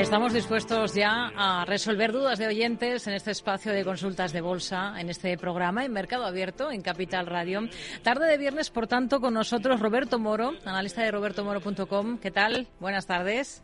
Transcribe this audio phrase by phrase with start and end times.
[0.00, 4.98] Estamos dispuestos ya a resolver dudas de oyentes en este espacio de consultas de bolsa,
[4.98, 7.68] en este programa en Mercado Abierto, en Capital Radio.
[8.02, 12.16] Tarde de viernes, por tanto, con nosotros Roberto Moro, analista de robertomoro.com.
[12.16, 12.66] ¿Qué tal?
[12.80, 13.62] Buenas tardes.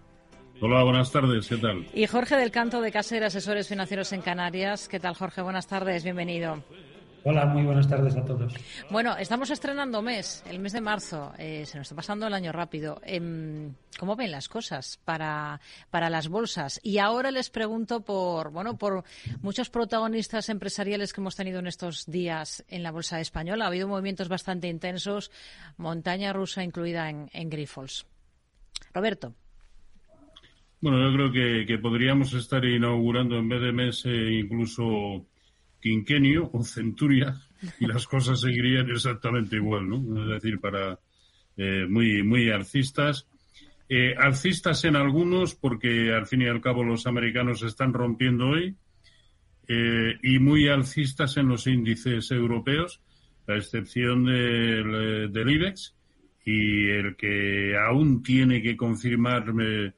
[0.61, 1.87] Hola, buenas tardes, ¿qué tal?
[1.95, 4.89] Y Jorge del Canto de Caser Asesores Financieros en Canarias.
[4.89, 5.41] ¿Qué tal, Jorge?
[5.41, 6.63] Buenas tardes, bienvenido.
[7.29, 8.55] Hola, muy buenas tardes a todos.
[8.89, 11.33] Bueno, estamos estrenando mes, el mes de marzo.
[11.37, 13.01] Eh, se nos está pasando el año rápido.
[13.03, 16.79] Em, ¿Cómo ven las cosas para, para las bolsas?
[16.85, 19.03] Y ahora les pregunto por, bueno, por
[19.43, 23.65] muchos protagonistas empresariales que hemos tenido en estos días en la bolsa española.
[23.65, 25.33] Ha habido movimientos bastante intensos,
[25.79, 28.07] montaña rusa incluida en, en Grifols.
[28.95, 29.35] Roberto.
[30.81, 35.27] Bueno, yo creo que, que podríamos estar inaugurando en vez de mes eh, incluso
[35.87, 37.37] quinquenio o centuria
[37.79, 40.21] y las cosas seguirían exactamente igual, ¿no?
[40.21, 40.99] Es decir, para
[41.57, 43.29] eh, muy, muy alcistas.
[43.89, 48.75] Eh, alcistas en algunos, porque al fin y al cabo los americanos están rompiendo hoy,
[49.69, 53.01] eh, y muy alcistas en los índices europeos,
[53.47, 55.95] a excepción del, del IBEX,
[56.45, 59.95] y el que aún tiene que confirmarme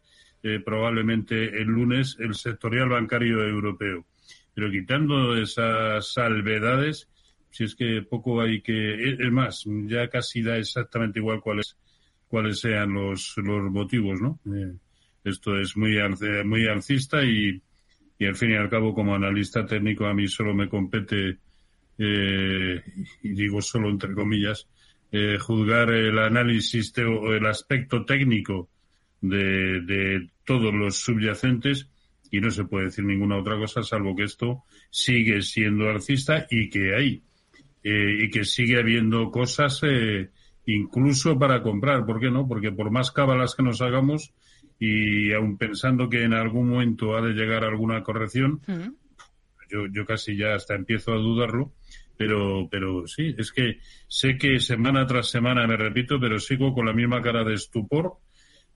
[0.65, 4.07] probablemente el lunes, el sectorial bancario europeo
[4.59, 7.09] pero quitando esas salvedades,
[7.49, 11.77] si es que poco hay que, es más, ya casi da exactamente igual cuáles
[12.27, 14.41] cuáles sean los, los motivos, ¿no?
[14.53, 14.75] Eh,
[15.23, 15.97] esto es muy,
[16.45, 17.63] muy alcista y,
[18.19, 21.39] y al fin y al cabo como analista técnico a mí solo me compete,
[21.97, 22.83] eh,
[23.23, 24.67] y digo solo entre comillas,
[25.13, 28.69] eh, juzgar el análisis o el aspecto técnico
[29.21, 31.89] de, de todos los subyacentes
[32.31, 36.69] y no se puede decir ninguna otra cosa salvo que esto sigue siendo alcista y
[36.69, 37.23] que hay
[37.83, 40.31] eh, y que sigue habiendo cosas eh,
[40.67, 42.05] incluso para comprar.
[42.05, 42.47] ¿Por qué no?
[42.47, 44.35] Porque por más cábalas que nos hagamos
[44.79, 48.61] y aun pensando que en algún momento ha de llegar alguna corrección,
[49.71, 51.73] yo, yo casi ya hasta empiezo a dudarlo.
[52.17, 56.87] Pero, pero sí, es que sé que semana tras semana me repito, pero sigo con
[56.87, 58.19] la misma cara de estupor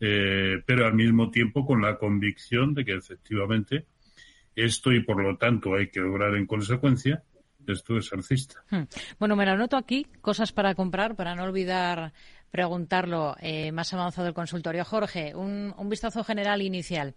[0.00, 3.86] eh, pero al mismo tiempo con la convicción de que efectivamente
[4.54, 7.22] esto y por lo tanto hay que obrar en consecuencia,
[7.66, 8.62] esto es alcista.
[8.70, 8.82] Hmm.
[9.18, 12.12] Bueno, me lo anoto aquí, cosas para comprar, para no olvidar
[12.50, 14.84] preguntarlo eh, más avanzado el consultorio.
[14.84, 17.14] Jorge, un, vistazo general inicial.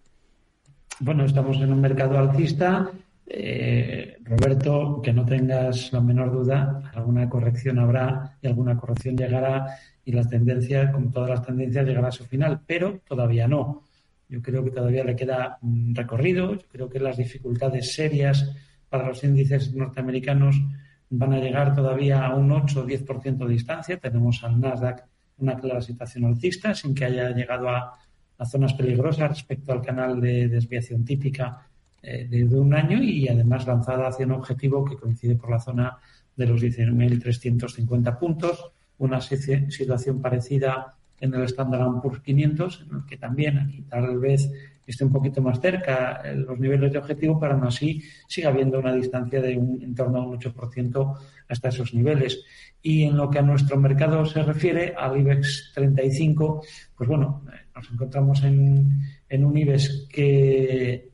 [0.98, 2.90] Bueno, estamos en un mercado alcista.
[3.26, 9.66] Eh, Roberto, que no tengas la menor duda, alguna corrección habrá y alguna corrección llegará
[10.06, 13.82] y la tendencia, como todas las tendencias, llegará a su final, pero todavía no.
[14.28, 15.58] Yo creo que todavía le queda
[15.92, 18.54] recorrido, yo creo que las dificultades serias
[18.88, 20.62] para los índices norteamericanos
[21.10, 23.98] van a llegar todavía a un 8 o 10% de distancia.
[23.98, 25.04] Tenemos al Nasdaq
[25.38, 27.98] una clara situación alcista sin que haya llegado a,
[28.44, 31.66] zonas peligrosas respecto al canal de desviación típica
[32.00, 35.98] eh, de, un año y además lanzada hacia un objetivo que coincide por la zona
[36.36, 43.16] de los 19.350 puntos una situación parecida en el Standard Poor's 500, en el que
[43.16, 44.50] también aquí tal vez
[44.86, 48.94] esté un poquito más cerca los niveles de objetivo, pero aún así sigue habiendo una
[48.94, 51.18] distancia de un, en torno a un 8%
[51.48, 52.44] hasta esos niveles.
[52.82, 56.62] Y en lo que a nuestro mercado se refiere, al IBEX 35,
[56.96, 57.42] pues bueno,
[57.74, 61.10] nos encontramos en, en un IBEX que,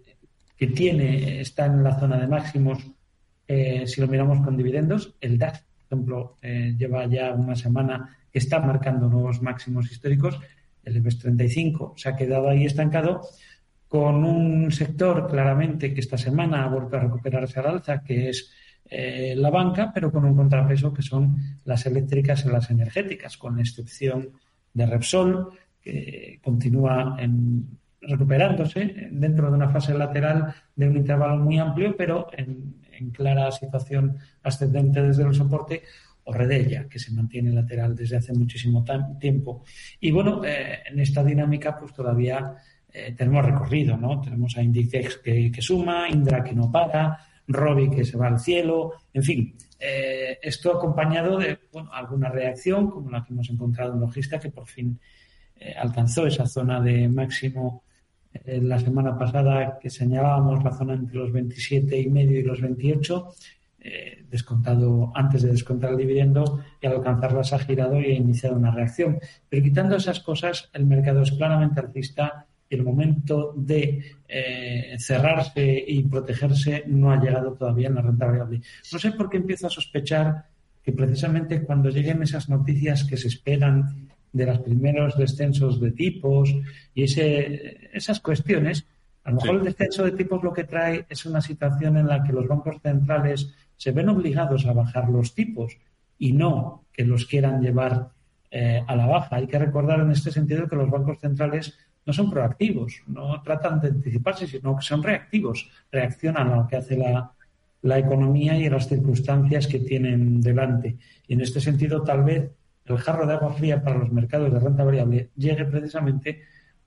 [0.57, 2.79] que tiene, está en la zona de máximos
[3.49, 5.15] eh, si lo miramos con dividendos.
[5.21, 10.41] El DAX ejemplo, eh, lleva ya una semana está marcando nuevos máximos históricos.
[10.83, 13.21] El IBEX 35 se ha quedado ahí estancado
[13.89, 18.51] con un sector claramente que esta semana ha vuelto a recuperarse al alza, que es
[18.87, 23.61] eh, la banca, pero con un contrapeso que son las eléctricas y las energéticas, con
[23.61, 24.31] excepción
[24.73, 25.51] de Repsol,
[25.83, 27.19] que continúa
[28.01, 32.29] recuperándose dentro de una fase lateral de un intervalo muy amplio, pero
[32.99, 35.83] en clara situación ascendente desde el soporte,
[36.25, 38.85] o Redella, que se mantiene lateral desde hace muchísimo
[39.19, 39.65] tiempo.
[40.01, 42.55] Y bueno, eh, en esta dinámica pues todavía
[42.93, 44.21] eh, tenemos recorrido, ¿no?
[44.21, 47.19] Tenemos a Inditex que, suma, Indra que no para,
[47.49, 52.89] Robi que se va al cielo, en fin, eh, esto acompañado de bueno, alguna reacción
[52.89, 54.99] como la que hemos encontrado en Logista, que por fin
[55.77, 57.85] alcanzó esa zona de máximo
[58.45, 63.29] la semana pasada que señalábamos la zona entre los 27 y medio y los 28,
[63.85, 68.57] eh, descontado antes de descontar el dividendo y al alcanzarlas ha girado y ha iniciado
[68.57, 69.19] una reacción.
[69.49, 75.85] Pero quitando esas cosas, el mercado es claramente alcista y el momento de eh, cerrarse
[75.87, 78.63] y protegerse no ha llegado todavía en la renta variable.
[78.93, 80.45] No sé por qué empiezo a sospechar
[80.83, 86.55] que precisamente cuando lleguen esas noticias que se esperan de los primeros descensos de tipos
[86.95, 88.87] y ese, esas cuestiones,
[89.25, 92.25] A lo mejor el descenso de tipos lo que trae es una situación en la
[92.25, 95.77] que los bancos centrales se ven obligados a bajar los tipos
[96.19, 98.11] y no que los quieran llevar
[98.51, 99.37] eh, a la baja.
[99.37, 103.81] Hay que recordar en este sentido que los bancos centrales no son proactivos, no tratan
[103.81, 107.33] de anticiparse, sino que son reactivos, reaccionan a lo que hace la,
[107.83, 110.97] la economía y a las circunstancias que tienen delante.
[111.29, 112.51] Y en este sentido, tal vez
[112.85, 116.43] el jarro de agua fría para los mercados de renta variable llegue precisamente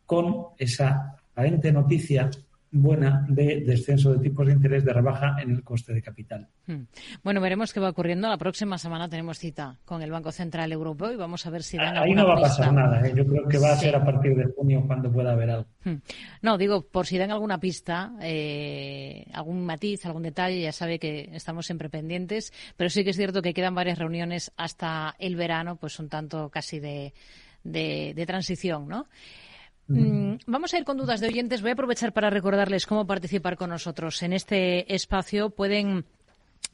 [0.05, 2.29] con esa aparente noticia
[2.75, 6.47] buena de descenso de tipos de interés de rebaja en el coste de capital.
[6.67, 6.83] Hmm.
[7.23, 8.27] Bueno, veremos qué va ocurriendo.
[8.27, 11.77] La próxima semana tenemos cita con el Banco Central Europeo y vamos a ver si
[11.77, 13.07] dan Ahí no va a pasar nada.
[13.07, 13.13] ¿eh?
[13.15, 15.67] Yo creo que va a ser a partir de junio cuando pueda haber algo.
[15.83, 15.95] Hmm.
[16.41, 21.29] No, digo, por si dan alguna pista, eh, algún matiz, algún detalle, ya sabe que
[21.33, 25.77] estamos siempre pendientes, pero sí que es cierto que quedan varias reuniones hasta el verano,
[25.77, 27.13] pues un tanto casi de,
[27.63, 29.07] de, de transición, ¿no?
[29.87, 31.61] Mm, vamos a ir con dudas de oyentes.
[31.61, 34.21] Voy a aprovechar para recordarles cómo participar con nosotros.
[34.23, 36.05] En este espacio pueden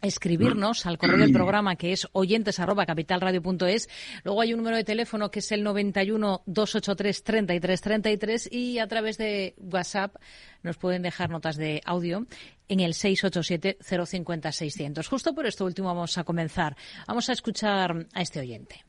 [0.01, 3.89] escribirnos al correo del programa que es oyentes arroba capitalradio.es.
[4.23, 8.87] Luego hay un número de teléfono que es el 91 283 33 33 y a
[8.87, 10.15] través de WhatsApp
[10.63, 12.25] nos pueden dejar notas de audio
[12.67, 15.07] en el 687 050 600.
[15.07, 16.75] Justo por esto último vamos a comenzar.
[17.07, 18.83] Vamos a escuchar a este oyente.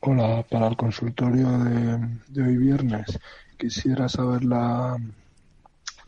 [0.00, 1.46] Hola, para el consultorio
[2.28, 3.18] de hoy viernes
[3.60, 4.96] quisiera saber la,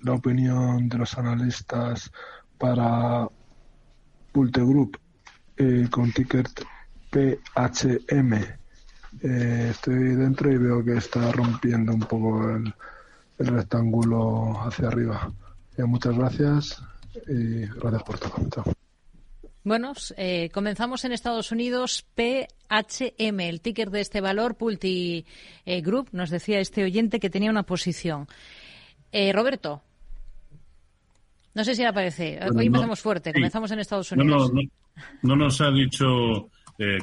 [0.01, 2.11] la opinión de los analistas
[2.59, 3.29] para
[4.33, 4.99] Pulte Group
[5.59, 6.49] eh, con ticket
[7.11, 8.33] PHM.
[9.21, 12.75] Eh, estoy dentro y veo que está rompiendo un poco el,
[13.39, 15.31] el rectángulo hacia arriba.
[15.77, 16.83] Eh, muchas gracias
[17.29, 18.49] y gracias por todo.
[18.49, 18.82] Chao.
[19.65, 22.05] Bueno, eh, comenzamos en Estados Unidos.
[22.17, 25.25] PHM, el ticker de este valor, Pulti
[25.65, 28.27] eh, Group, nos decía este oyente que tenía una posición.
[29.13, 29.83] Eh, Roberto,
[31.55, 32.41] no sé si le aparece.
[32.57, 34.53] Hoy empezamos fuerte, comenzamos en Estados Unidos.
[34.53, 34.63] No,
[35.23, 36.51] no, nos ha dicho,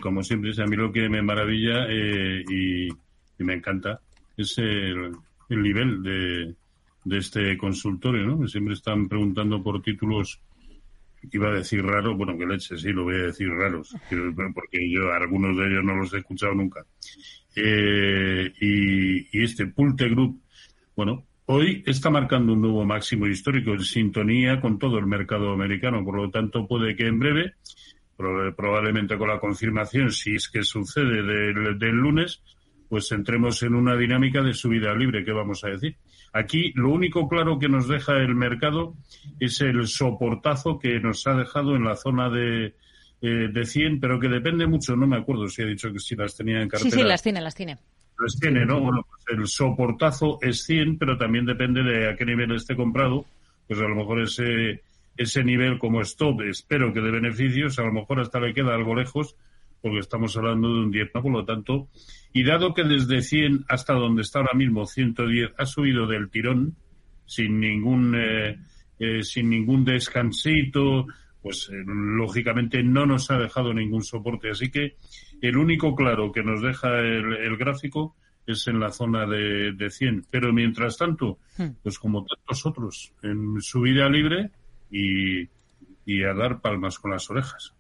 [0.02, 2.90] como siempre, a mí lo que me maravilla y,
[3.38, 4.02] me encanta
[4.36, 5.14] es el,
[5.50, 6.56] nivel de,
[7.06, 8.48] de este consultorio, ¿no?
[8.50, 10.42] Siempre están preguntando por títulos
[11.32, 13.96] iba a decir raro, bueno, que leche, sí, lo voy a decir raros,
[14.54, 16.86] porque yo algunos de ellos no los he escuchado nunca.
[17.56, 20.42] Eh, y, este Pulte Group,
[20.96, 26.04] bueno, hoy está marcando un nuevo máximo histórico en sintonía con todo el mercado americano,
[26.04, 27.54] por lo tanto puede que en breve,
[28.16, 32.42] probablemente con la confirmación, si es que sucede del, del lunes,
[32.88, 35.96] pues entremos en una dinámica de subida libre, ¿qué vamos a decir?
[36.34, 38.96] Aquí lo único claro que nos deja el mercado
[39.40, 42.76] es el soportazo que nos ha dejado en la zona de,
[43.22, 46.16] eh, de 100, pero que depende mucho, no me acuerdo si ha dicho que si
[46.16, 46.92] las tenía en cartera.
[46.92, 47.78] Sí, sí, las tiene, las tiene.
[48.18, 48.80] Las tiene, ¿no?
[48.80, 53.26] Bueno, pues el soportazo es 100, pero también depende de a qué nivel esté comprado.
[53.68, 54.82] Pues a lo mejor ese,
[55.16, 58.96] ese nivel como stop, espero que de beneficios, a lo mejor hasta le queda algo
[58.96, 59.36] lejos,
[59.82, 61.88] porque estamos hablando de un 10, por lo tanto,
[62.34, 66.76] y dado que desde 100 hasta donde está ahora mismo 110 ha subido del tirón
[67.26, 68.58] sin ningún eh,
[69.00, 71.08] eh, sin ningún descansito,
[71.42, 74.50] pues eh, lógicamente no nos ha dejado ningún soporte.
[74.50, 74.98] Así que
[75.42, 80.26] el único claro que nos deja el, gráfico es en la zona de, de 100.
[80.30, 81.68] Pero mientras tanto, hmm.
[81.82, 84.52] pues como tantos otros, en subida libre
[84.92, 85.48] y,
[86.06, 87.74] y a dar palmas con las orejas.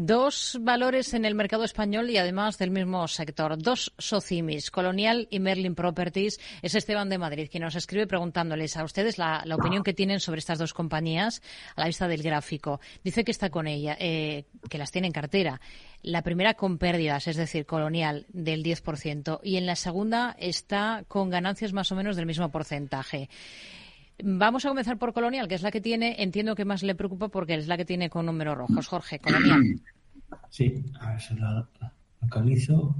[0.00, 3.60] Dos valores en el mercado español y además del mismo sector.
[3.60, 6.38] Dos Socimis, Colonial y Merlin Properties.
[6.62, 10.38] Es Esteban de Madrid quien nos escribe preguntándoles a ustedes la, opinión que tienen sobre
[10.38, 11.42] estas dos compañías
[11.74, 12.80] a la vista del gráfico.
[13.02, 15.60] Dice que está con ella, eh, que las tiene en cartera.
[16.04, 21.28] La primera con pérdidas, es decir, Colonial del 10%, y en la segunda está con
[21.28, 23.28] ganancias más o menos del mismo porcentaje.
[24.22, 27.28] Vamos a comenzar por Colonial, que es la que tiene, entiendo que más le preocupa
[27.28, 28.86] porque es la que tiene con números rojos.
[28.86, 29.62] Jorge, Colonial.
[30.50, 31.66] Sí, a ver si la
[32.20, 32.94] localizo.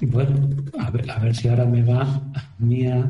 [0.00, 0.48] Bueno,
[0.80, 2.20] a ver, a ver si ahora me va
[2.58, 3.08] mía.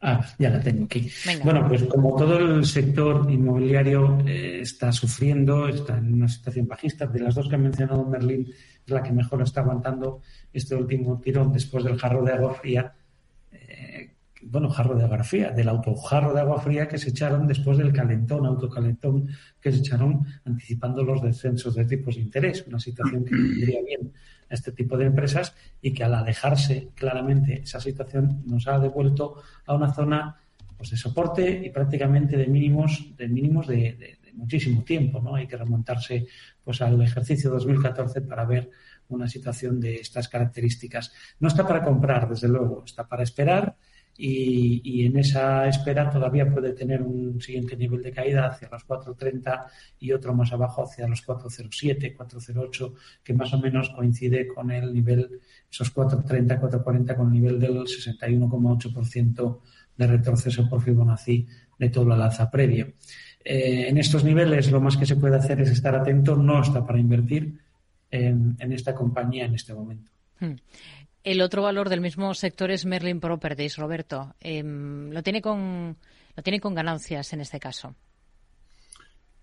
[0.00, 1.10] Ah, ya la tengo aquí.
[1.44, 7.06] Bueno, pues como todo el sector inmobiliario eh, está sufriendo, está en una situación bajista,
[7.06, 8.48] de las dos que ha mencionado Merlín,
[8.86, 10.22] es la que mejor está aguantando
[10.54, 12.94] este último tirón después del jarro de agua fría
[14.52, 17.90] bueno, jarro de agua fría, del autojarro de agua fría que se echaron después del
[17.90, 19.26] calentón, autocalentón
[19.58, 24.12] que se echaron anticipando los descensos de tipos de interés, una situación que vendría bien
[24.50, 29.42] a este tipo de empresas y que al alejarse claramente esa situación nos ha devuelto
[29.64, 30.36] a una zona
[30.76, 35.34] pues, de soporte y prácticamente de mínimos, de mínimos de, muchísimo tiempo, ¿no?
[35.34, 36.26] Hay que remontarse
[36.62, 38.70] pues al ejercicio 2014 para ver
[39.08, 41.10] una situación de estas características.
[41.40, 43.76] No está para comprar, desde luego, está para esperar
[44.16, 49.66] y, en esa espera todavía puede tener un siguiente nivel de caída hacia los 4.30
[50.00, 54.92] y otro más abajo hacia los 4.07, 4.08, que más o menos coincide con el
[54.92, 55.40] nivel,
[55.70, 59.60] esos 4.30, 4.40 con el nivel del 61,8%
[59.96, 61.46] de retroceso por Fibonacci
[61.78, 62.92] de todo el alza previo.
[63.44, 66.86] Eh, en estos niveles lo más que se puede hacer es estar atento, no está
[66.86, 67.58] para invertir
[68.10, 70.10] en, esta compañía en este momento.
[70.38, 70.54] Hmm.
[71.24, 74.34] El otro valor del mismo sector es Merlin Properties, Roberto.
[74.40, 75.96] Em, lo tiene con
[76.36, 77.94] lo tiene con ganancias en este caso.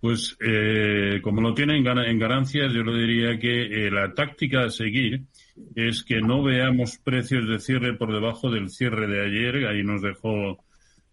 [0.02, 4.70] Pues eh, como lo tiene en, ganancias, yo le diría que eh, la táctica a
[4.70, 5.24] seguir
[5.76, 9.68] es que no veamos precios de cierre por debajo del cierre de ayer.
[9.68, 10.64] Ahí nos dejó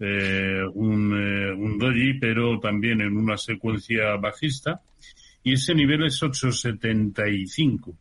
[0.00, 4.80] eh, un, un doji, pero también en una secuencia bajista.
[5.42, 7.96] Y ese nivel es 875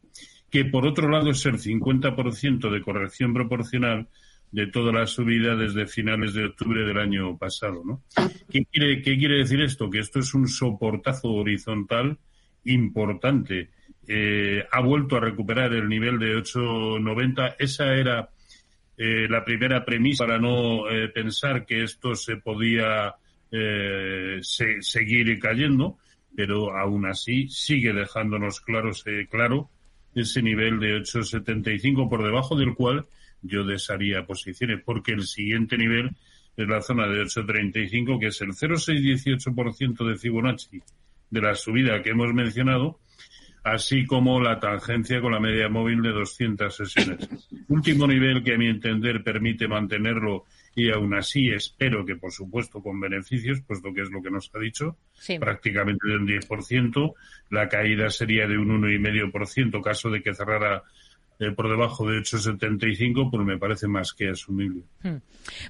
[0.49, 4.07] que por otro lado es el 50% de corrección proporcional
[4.51, 7.83] de toda la subida desde finales de octubre del año pasado.
[7.83, 8.03] ¿no?
[8.49, 9.89] ¿Qué, quiere, ¿Qué quiere decir esto?
[9.89, 12.17] Que esto es un soportazo horizontal
[12.63, 13.71] importante.
[14.07, 17.55] Eh, ha vuelto a recuperar el nivel de 8,90.
[17.59, 18.29] Esa era
[18.97, 23.15] eh, la primera premisa para no eh, pensar que esto se podía
[24.41, 25.97] seguir cayendo,
[26.35, 29.69] pero aún así sigue dejándonos claros, claro
[30.15, 33.05] ese nivel de 8,75 por debajo del cual
[33.41, 36.11] yo desharía posiciones, porque el siguiente nivel
[36.57, 40.81] es la zona de 8,35, que es el 0,618% de Fibonacci
[41.29, 42.99] de la subida que hemos mencionado,
[43.63, 47.29] así como la tangencia con la media móvil de 200 sesiones.
[47.67, 50.45] Último nivel que a mi entender permite mantenerlo
[50.75, 54.29] y aún así espero que, por supuesto, con beneficios, pues lo que es lo que
[54.29, 54.97] nos ha dicho,
[55.39, 57.13] prácticamente del 10%,
[57.49, 60.83] la caída sería de un 1,5%, caso de que cerrara
[61.39, 64.83] eh, por debajo de 8,75, pues me parece más que asumible.
[65.03, 65.17] Hmm.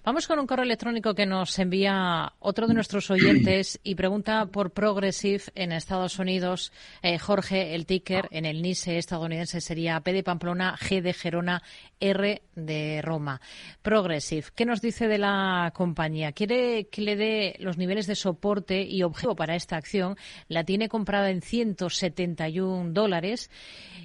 [0.03, 4.71] Vamos con un correo electrónico que nos envía otro de nuestros oyentes y pregunta por
[4.71, 6.71] Progressive en Estados Unidos.
[7.01, 11.63] Eh, Jorge, el ticker en el NISE estadounidense sería P de Pamplona, G de Gerona,
[11.99, 13.41] R de Roma.
[13.81, 16.31] Progressive, ¿qué nos dice de la compañía?
[16.31, 20.15] Quiere que le dé los niveles de soporte y objetivo para esta acción.
[20.47, 23.49] La tiene comprada en 171 dólares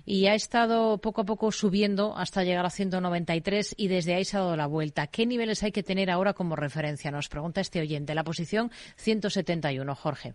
[0.05, 4.37] y ha estado poco a poco subiendo hasta llegar a 193 y desde ahí se
[4.37, 5.07] ha dado la vuelta.
[5.07, 7.11] ¿Qué niveles hay que tener ahora como referencia?
[7.11, 8.15] Nos pregunta este oyente.
[8.15, 10.35] La posición 171, Jorge.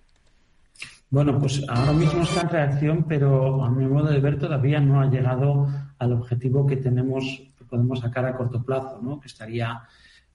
[1.10, 5.02] Bueno, pues ahora mismo está en reacción, pero a mi modo de ver todavía no
[5.02, 5.68] ha llegado
[6.00, 7.24] al objetivo que tenemos,
[7.58, 9.20] que podemos sacar a corto plazo, ¿no?
[9.20, 9.84] Que estaría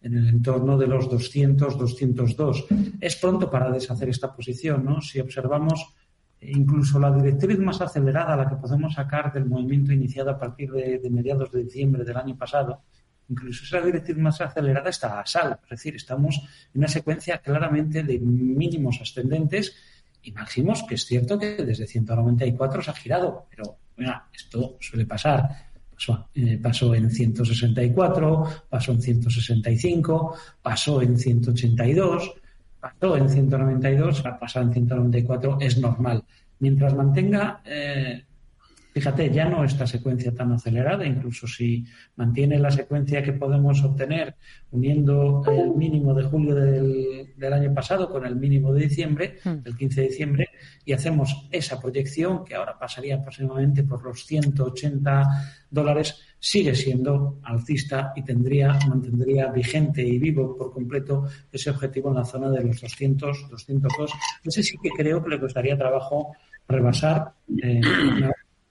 [0.02, 2.66] en el entorno de los 200, 202.
[3.00, 5.00] Es pronto para deshacer esta posición, ¿no?
[5.00, 5.94] Si observamos
[6.40, 11.00] incluso la directriz más acelerada, la que podemos sacar del movimiento iniciado a partir de,
[11.11, 12.82] mediados de diciembre del año pasado,
[13.28, 15.59] incluso esa directriz más acelerada está a sal.
[15.64, 16.37] Es decir, estamos
[16.75, 19.75] en una secuencia claramente de mínimos ascendentes
[20.23, 25.06] y máximos, que es cierto que desde 194 se ha girado, pero mira, esto suele
[25.06, 25.70] pasar.
[25.94, 32.39] Pasó, eh, pasó en 164, pasó en 165, pasó en 182
[32.80, 36.25] pasó en 192, ha pasado en 194, es normal.
[36.58, 38.25] Mientras mantenga, eh,
[38.92, 41.84] fíjate, ya no esta secuencia tan acelerada, incluso si
[42.16, 44.34] mantiene la secuencia que podemos obtener
[44.70, 49.62] uniendo el mínimo de julio del, del año pasado con el mínimo de diciembre, hmm.
[49.62, 50.49] del 15 de diciembre,
[50.84, 55.25] y hacemos esa proyección, que ahora pasaría aproximadamente por los 180
[55.70, 62.16] dólares, sigue siendo alcista y tendría, mantendría vigente y vivo por completo ese objetivo en
[62.16, 64.11] la zona de los 200, 202.
[64.44, 66.35] Ese sí que creo que le costaría trabajo
[66.66, 67.32] rebasar
[67.62, 67.80] eh,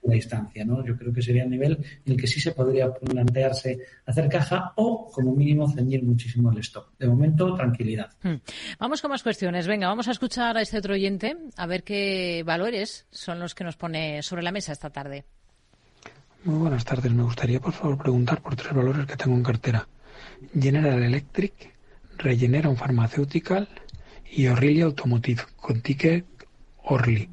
[0.02, 0.84] la distancia, ¿no?
[0.84, 1.72] Yo creo que sería el nivel
[2.04, 6.58] en el que sí se podría plantearse hacer caja o, como mínimo, ceñir muchísimo el
[6.58, 6.88] stop.
[6.98, 8.10] De momento, tranquilidad.
[8.22, 8.36] Hmm.
[8.78, 9.66] Vamos con más cuestiones.
[9.66, 13.64] Venga, vamos a escuchar a este otro oyente a ver qué valores son los que
[13.64, 15.24] nos pone sobre la mesa esta tarde.
[16.42, 17.12] Muy buenas tardes.
[17.12, 19.86] Me gustaría, por favor, preguntar por tres valores que tengo en cartera.
[20.58, 21.52] General Electric,
[22.16, 23.68] Regeneron Pharmaceutical
[24.32, 26.24] y O'Reilly Automotive, con ticket
[26.84, 27.28] Orly.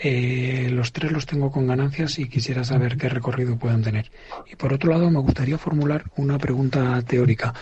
[0.00, 4.10] Eh, los tres los tengo con ganancias y quisiera saber qué recorrido pueden tener.
[4.50, 7.52] Y por otro lado, me gustaría formular una pregunta teórica.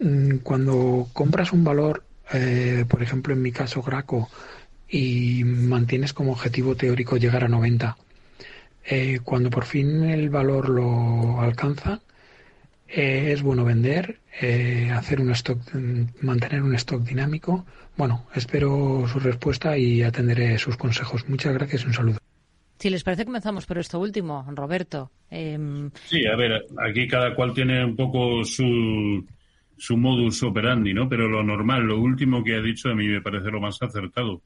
[0.00, 2.02] Mm, cuando compras un valor,
[2.32, 4.30] eh, por ejemplo, en mi caso, Graco,
[4.88, 7.98] y mantienes como objetivo teórico llegar a 90,
[8.86, 12.00] eh, cuando por fin el valor lo alcanza,
[12.88, 15.58] eh, es bueno vender, eh, hacer un stock,
[16.20, 17.64] mantener un stock dinámico.
[17.96, 21.28] Bueno, espero su respuesta y atenderé sus consejos.
[21.28, 22.18] Muchas gracias y un saludo.
[22.78, 25.10] Si les parece, comenzamos por esto último, Roberto.
[25.30, 29.24] Em, sí, a ver, aquí cada cual tiene un poco su,
[29.76, 31.08] su modus operandi, ¿no?
[31.08, 34.42] Pero lo normal, lo último que ha dicho a mí me parece lo más acertado,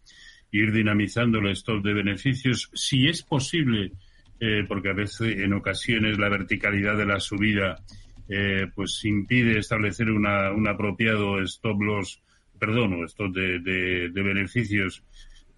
[0.53, 3.93] ir dinamizando el stock de beneficios, si es posible,
[4.41, 7.83] eh, porque a veces, en ocasiones, la verticalidad de la subida
[8.29, 12.23] eh, pues impide establecer una, un apropiado stop loss,
[12.59, 15.03] perdón, o stop de, de, beneficios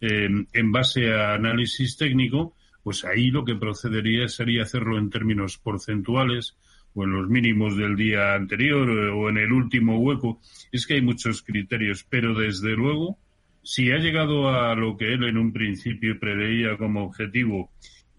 [0.01, 5.59] eh, en base a análisis técnico, pues ahí lo que procedería sería hacerlo en términos
[5.59, 6.57] porcentuales
[6.95, 10.41] o en los mínimos del día anterior o en el último hueco.
[10.73, 13.19] Es que hay muchos criterios, pero desde luego,
[13.63, 17.71] si ha llegado a lo que él en un principio preveía como objetivo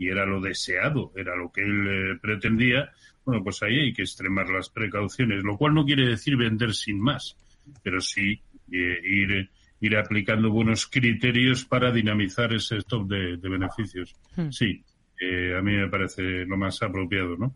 [0.02, 2.90] y era lo deseado, era lo que él eh, pretendía,
[3.24, 7.00] bueno, pues ahí hay que extremar las precauciones, lo cual no quiere decir vender sin
[7.00, 7.38] más,
[7.84, 8.42] pero sí
[8.72, 14.16] eh, ir, ir aplicando buenos criterios para dinamizar ese stop de, beneficios.
[14.36, 14.50] Hmm.
[14.50, 14.84] Sí,
[15.20, 17.54] eh, a mí me parece lo más apropiado, ¿no?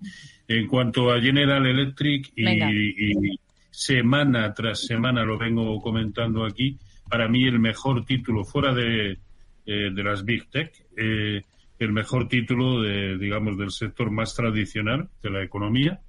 [0.47, 3.39] En cuanto a General Electric y,
[3.71, 6.77] semana tras semana lo vengo comentando aquí,
[7.09, 9.17] para mí el mejor título fuera de,
[9.65, 11.41] eh, de las Big Tech, eh,
[11.79, 15.99] el mejor título de, digamos, del sector más tradicional de la economía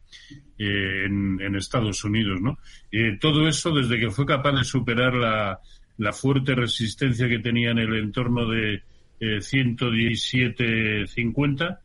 [0.58, 2.58] eh, en, Estados Unidos, ¿no?
[2.92, 5.58] Eh, todo eso desde que fue capaz de superar la,
[5.98, 8.82] la fuerte resistencia que tenía en el entorno de
[9.18, 11.78] eh, 117.50,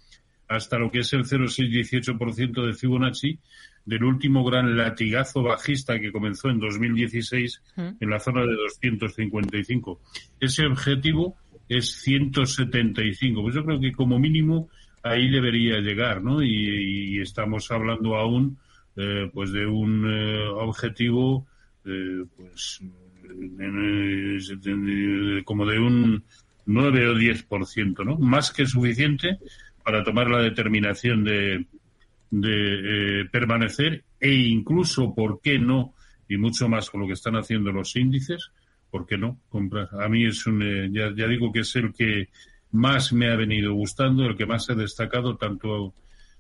[0.49, 3.39] hasta lo que es el 0,618% de Fibonacci
[3.85, 7.89] del último gran latigazo bajista que comenzó en 2016 mm.
[8.01, 10.01] en la zona de 255.
[10.41, 11.37] Ese objetivo
[11.69, 13.43] es 175.
[13.43, 14.71] Pues yo creo que como mínimo
[15.03, 16.43] ahí debería llegar, ¿no?
[16.43, 18.57] Y, estamos hablando aún
[18.97, 21.47] eh, pues de un eh, objetivo
[21.85, 22.81] eh, pues
[25.45, 26.25] como de un
[26.67, 28.17] 9 o 10%, ¿no?
[28.19, 29.38] Más que suficiente
[29.83, 31.67] para tomar la determinación de,
[32.31, 35.95] de eh, permanecer e incluso, ¿por qué no?
[36.29, 38.51] Y mucho más con lo que están haciendo los índices,
[38.91, 39.38] ¿por qué no?
[39.49, 39.88] Comprar.
[40.01, 42.29] A mí es un, eh, ya, ya, digo que es el que
[42.73, 45.95] más me ha venido gustando, el que más he destacado tanto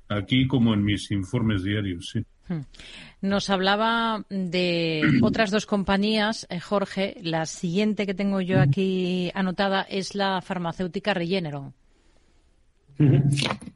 [0.08, 2.24] aquí como en mis informes diarios, sí.
[2.48, 2.62] Hmm.
[3.20, 7.16] Nos hablaba de otras dos compañías, eh, Jorge.
[7.22, 11.74] La siguiente que tengo yo aquí anotada es la farmacéutica Regeneron.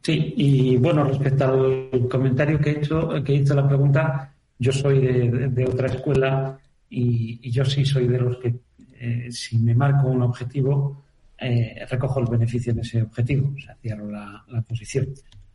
[0.03, 4.99] Sí, y bueno, respecto al comentario que he hecho, que hizo la pregunta, yo soy
[5.01, 6.59] de, otra escuela
[6.91, 8.55] y, yo sí soy de los que,
[8.99, 11.05] eh, si me marco un objetivo,
[11.39, 15.09] eh, recojo el beneficio de ese objetivo, o sea, cierro la, posición.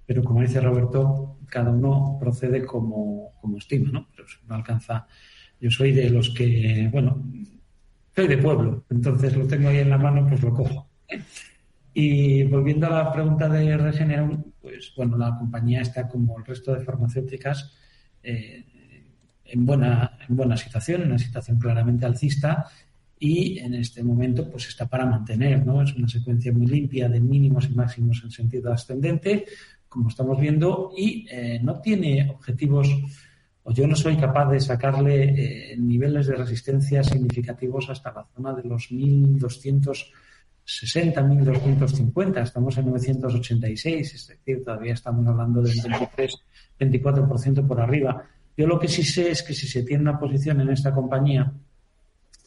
[0.08, 4.08] Pero como dice Roberto, cada uno procede como, como estima, ¿no?
[4.16, 5.06] Pero no alcanza,
[5.60, 7.24] yo soy de los que, bueno,
[8.16, 10.90] soy de pueblo, entonces lo tengo ahí en la mano, pues lo cojo.
[11.94, 16.74] Y volviendo a la pregunta de Regeneron, pues bueno, la compañía está como el resto
[16.74, 17.76] de farmacéuticas
[18.24, 18.64] eh,
[19.46, 22.66] en, buena, en buena situación, en una situación claramente alcista
[23.20, 25.82] y en este momento pues está para mantener, ¿no?
[25.82, 29.46] Es una secuencia muy limpia de mínimos y máximos en sentido ascendente,
[29.90, 32.88] como estamos viendo, y eh, no tiene objetivos
[33.64, 35.24] o yo no soy capaz de sacarle
[35.74, 40.14] eh, niveles de resistencia significativos hasta la zona de los 1200
[40.68, 46.36] 60.250, estamos en 986, es decir, todavía estamos hablando del 23,
[46.78, 48.22] 24% por arriba.
[48.58, 51.54] Yo lo que sí sé es que si se tiene una posición en esta compañía,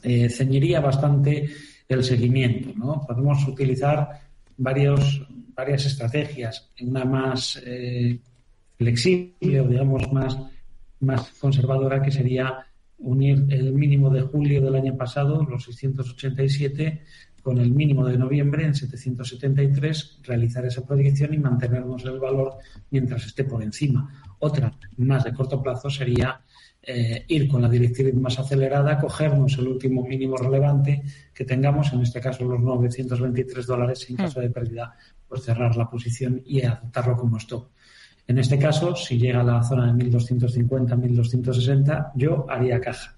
[0.02, 1.48] eh, ceñiría bastante
[1.88, 2.72] el seguimiento.
[2.76, 3.06] ¿no?
[3.06, 4.20] Podemos utilizar
[4.58, 5.26] varios,
[5.60, 8.18] varias estrategias, una más eh,
[8.78, 10.38] flexible o digamos más,
[11.00, 17.02] más conservadora que sería unir el mínimo de julio del año pasado, los 687,
[17.42, 22.56] con el mínimo de noviembre en 773, realizar esa proyección y mantenernos el valor
[22.90, 24.00] mientras esté por encima.
[24.38, 26.40] Otra, más de corto plazo, sería
[26.82, 31.02] eh, ir con la directriz más acelerada, cogernos el último mínimo relevante
[31.34, 34.96] que tengamos, en este caso los 923 dólares, en caso de pérdida,
[35.30, 37.68] pues cerrar la posición y adoptarlo como stop.
[38.26, 43.16] En este caso, si llega a la zona de 1250, 1260, yo haría caja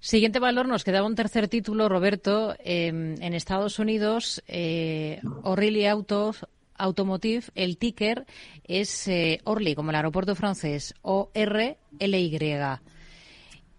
[0.00, 2.54] Siguiente valor, nos quedaba un tercer título, Roberto.
[2.58, 8.26] Em, en Estados Unidos, eh, O'Reilly Autos, Automotive, el ticker
[8.64, 12.30] es eh, Orly, como el aeropuerto francés, O-R-L-Y.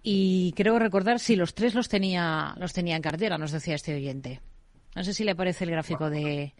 [0.01, 3.93] Y creo recordar, si los tres los tenía, los tenía en cartera, nos decía este
[3.93, 4.41] oyente.
[4.95, 6.53] No sé si le aparece el gráfico de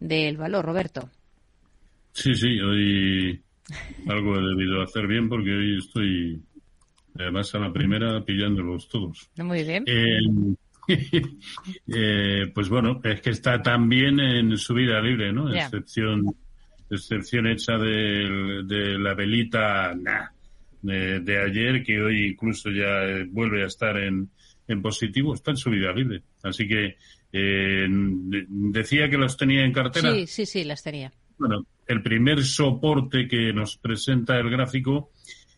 [0.00, 1.08] del valor, Roberto.
[2.12, 3.40] Sí, sí, hoy
[4.08, 6.42] algo he debido hacer bien porque hoy estoy,
[7.18, 9.30] además a la primera, pillándolos todos.
[9.36, 9.84] Muy bien.
[9.86, 10.18] Eh,
[12.54, 15.54] pues bueno, es que está también en su vida libre, ¿no?
[15.54, 16.34] Excepción,
[16.90, 19.94] excepción hecha de, la velita
[20.82, 24.28] de, ayer, que hoy incluso ya eh, vuelve a estar en,
[24.66, 26.22] en positivo, está en su vida libre.
[26.42, 26.96] Así que
[27.32, 30.12] eh, decía que los tenía en cartera.
[30.12, 31.12] Sí, sí, sí, las tenía.
[31.38, 35.10] Bueno, el primer soporte que nos presenta el gráfico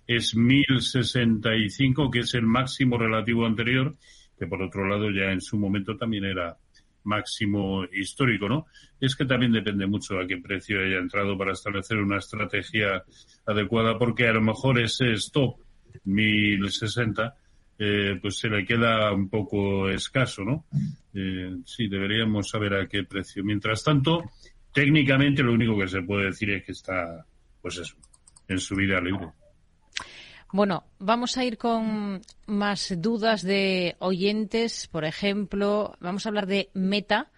[0.06, 3.94] es 1065, que es el máximo relativo anterior,
[4.38, 6.56] que por otro lado ya en su momento también era
[7.04, 8.66] máximo histórico, ¿no?
[9.00, 13.04] Es que también depende mucho a qué precio haya entrado para establecer una estrategia
[13.46, 15.56] adecuada, porque a lo mejor ese stop
[16.04, 17.36] 1060
[17.78, 20.64] eh, pues se le queda un poco escaso, ¿no?
[21.12, 23.42] Eh, sí, deberíamos saber a qué precio.
[23.44, 24.30] Mientras tanto,
[24.72, 27.26] técnicamente lo único que se puede decir es que está,
[27.60, 27.94] pues
[28.48, 29.28] en su vida libre.
[30.52, 34.86] Bueno, vamos a ir con más dudas de oyentes.
[34.86, 37.32] Por ejemplo, vamos a hablar de Meta.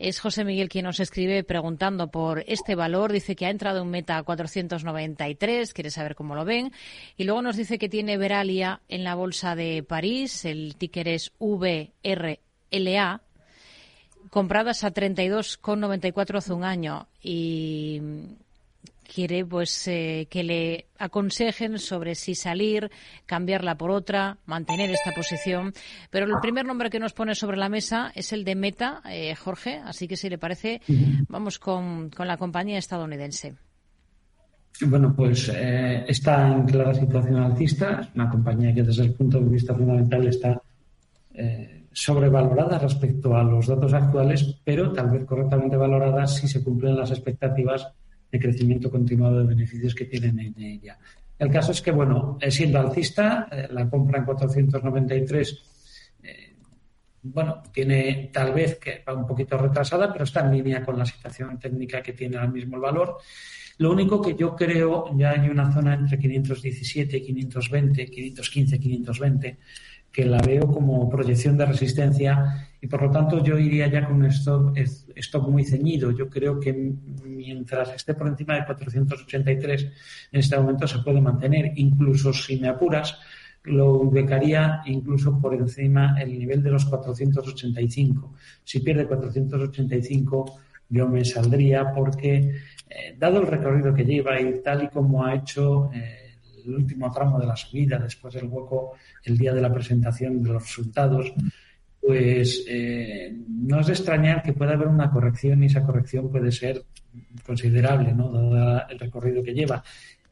[0.00, 3.12] Es José Miguel quien nos escribe preguntando por este valor.
[3.12, 6.72] Dice que ha entrado en Meta 493, quiere saber cómo lo ven.
[7.18, 10.46] Y luego nos dice que tiene Veralia en la bolsa de París.
[10.46, 13.20] El ticker es VRLA
[14.30, 18.00] compradas a 32,94 hace un año y
[19.12, 22.90] quiere pues eh, que le aconsejen sobre si salir,
[23.26, 25.72] cambiarla por otra, mantener esta posición.
[26.10, 29.34] Pero el primer nombre que nos pone sobre la mesa es el de Meta, eh,
[29.34, 30.80] Jorge, así que si le parece,
[31.28, 33.54] vamos con, con la compañía estadounidense.
[34.86, 39.40] Bueno, pues eh, está en clara situación alcista, es una compañía que desde el punto
[39.40, 40.62] de vista fundamental está
[41.92, 47.10] sobrevalorada respecto a los datos actuales, pero tal vez correctamente valorada si se cumplen las
[47.10, 47.90] expectativas
[48.30, 50.98] de crecimiento continuado de beneficios que tienen en ella.
[51.38, 55.62] El caso es que, bueno, siendo alcista, eh, la compra en 493,
[56.22, 56.56] eh,
[57.22, 61.06] bueno, tiene tal vez que va un poquito retrasada, pero está en línea con la
[61.06, 63.16] situación técnica que tiene ahora mismo valor.
[63.78, 69.58] Lo único que yo creo, ya hay una zona entre 517, 520, 515, 520,
[70.12, 74.16] que la veo como proyección de resistencia y por lo tanto yo iría ya con
[74.16, 76.10] un stock, stock muy ceñido.
[76.12, 76.72] Yo creo que
[77.24, 79.82] mientras esté por encima de 483
[80.32, 81.72] en este momento se puede mantener.
[81.76, 83.18] Incluso si me apuras,
[83.64, 88.34] lo ubicaría incluso por encima el nivel de los 485.
[88.64, 92.56] Si pierde 485 yo me saldría porque
[92.88, 96.19] eh, dado el recorrido que lleva y tal y como ha hecho eh,
[96.66, 98.92] el último tramo de la subida después del hueco
[99.24, 101.32] el día de la presentación de los resultados,
[102.00, 106.50] pues eh, no es de extrañar que pueda haber una corrección y esa corrección puede
[106.50, 106.84] ser
[107.44, 108.30] considerable, ¿no?
[108.30, 109.82] Dado el recorrido que lleva.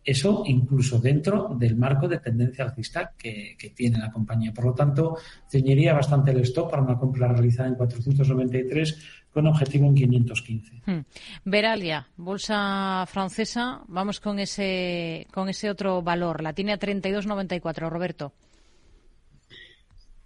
[0.04, 4.54] Eso incluso dentro del marco de tendencia alcista que, que, tiene la compañía.
[4.54, 5.18] Por lo tanto,
[5.50, 8.98] ceñiría bastante el stop para una compra realizada en 493
[9.32, 10.82] con objetivo en 515.
[10.86, 11.04] Hmm.
[11.44, 16.42] Veralia, bolsa francesa, vamos con ese, con ese otro valor.
[16.42, 18.32] La tiene a 32,94, Roberto.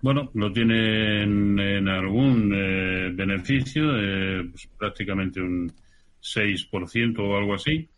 [0.01, 5.73] Bueno, lo tiene en, algún eh, beneficio, eh, pues prácticamente un
[6.21, 7.89] 6% o algo así.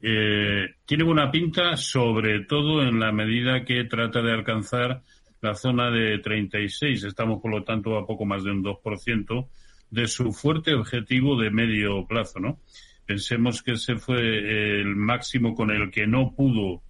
[0.00, 5.02] Eh, tiene buena pinta, sobre todo en la medida que trata de alcanzar
[5.40, 7.02] la zona de 36.
[7.02, 9.48] Estamos, por lo tanto, a poco más de un 2%
[9.90, 12.60] de su fuerte objetivo de medio plazo, ¿no?
[13.06, 16.82] Pensemos que ese fue el máximo con el que no pudo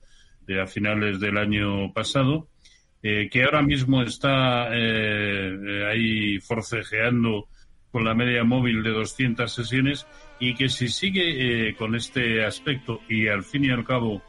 [0.63, 2.49] a finales del año pasado
[3.01, 7.47] eh, que ahora mismo está eh, ahí forcejeando
[7.93, 10.05] con la media móvil de 200 sesiones
[10.41, 14.21] y que si sigue eh, con este aspecto y al fin y al cabo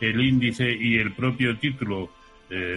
[0.00, 2.10] el índice y el propio título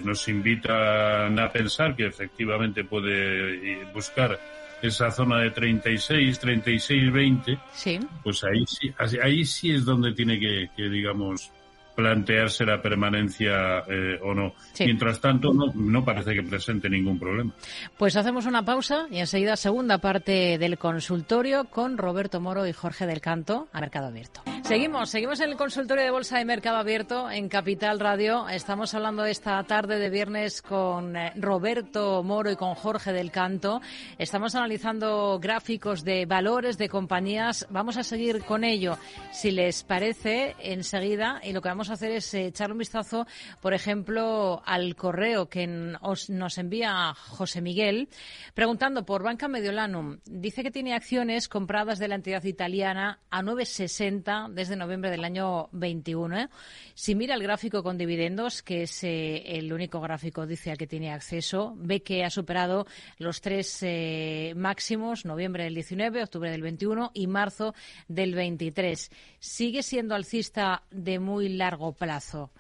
[0.04, 4.40] nos invitan a pensar que efectivamente puede buscar
[4.82, 8.00] esa zona de 36, 36, 20, sí.
[8.24, 11.52] pues ahí sí, ahí sí es donde tiene que, que digamos,
[11.98, 14.54] plantearse la permanencia eh, o no.
[14.80, 17.52] Mientras tanto, no, no parece que presente ningún problema.
[17.98, 23.08] Pues hacemos una pausa y enseguida segunda parte del consultorio con Roberto Moro y Jorge
[23.08, 24.44] del Canto a Mercado Abierto.
[24.68, 28.50] Seguimos, seguimos en el consultorio de Bolsa de Mercado Abierto en Capital Radio.
[28.50, 33.80] Estamos hablando esta tarde de viernes con eh, Roberto Moro y con Jorge del Canto.
[34.18, 37.66] Estamos analizando gráficos de valores de compañías.
[37.70, 38.98] Vamos a seguir con ello,
[39.32, 41.40] si les parece, enseguida.
[41.44, 43.26] Y lo que vamos hacer es eh, echar un vistazo,
[43.62, 48.10] por ejemplo, al correo que nos envía José Miguel,
[48.54, 50.20] preguntando por Banca Mediolanum.
[50.26, 55.70] Dice que tiene acciones compradas de la entidad italiana a 9,60 desde noviembre del año
[55.72, 56.38] 21.
[56.38, 56.50] ¿eh?
[56.96, 60.88] Si mira el gráfico con dividendos, que es eh, el único gráfico, dice, al que
[60.88, 62.88] tiene acceso, ve que ha superado
[63.20, 67.76] los tres eh, máximos, noviembre del 19, octubre del 21 y marzo
[68.08, 69.12] del 23.
[69.40, 72.52] Sigue siendo alcista de muy largo plazo.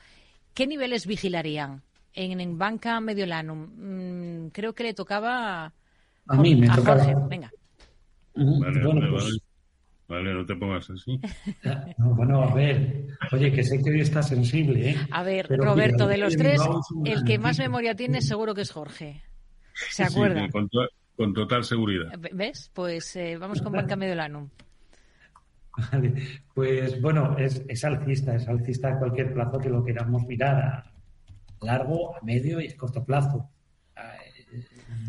[0.53, 1.81] ¿Qué niveles vigilarían?
[2.13, 5.73] En, banca Mediolanum, mm, creo que le tocaba
[6.27, 7.03] a mí me tocaba.
[7.03, 7.15] Jorge.
[7.27, 7.51] Venga.
[8.35, 9.39] Vale, vale, pues
[10.07, 10.33] vale.
[10.33, 11.19] no te pongas así.
[11.97, 13.07] No, bueno, a ver.
[13.31, 14.95] Oye, que sé que hoy está sensible, ¿eh?
[15.11, 16.61] A ver, Roberto, de los tres,
[17.05, 19.23] el que más memoria tiene seguro que es Jorge.
[19.73, 20.45] ¿Se acuerda?
[20.45, 20.79] Sí, con, to
[21.15, 22.11] con, total seguridad.
[22.33, 22.71] ¿Ves?
[22.73, 24.49] Pues eh, vamos con Banca Mediolanum.
[25.91, 26.13] Vale.
[26.53, 30.91] Pues bueno, es, es, alcista, es alcista a cualquier plazo que lo queramos mirar, a
[31.61, 33.49] largo, a medio y a corto plazo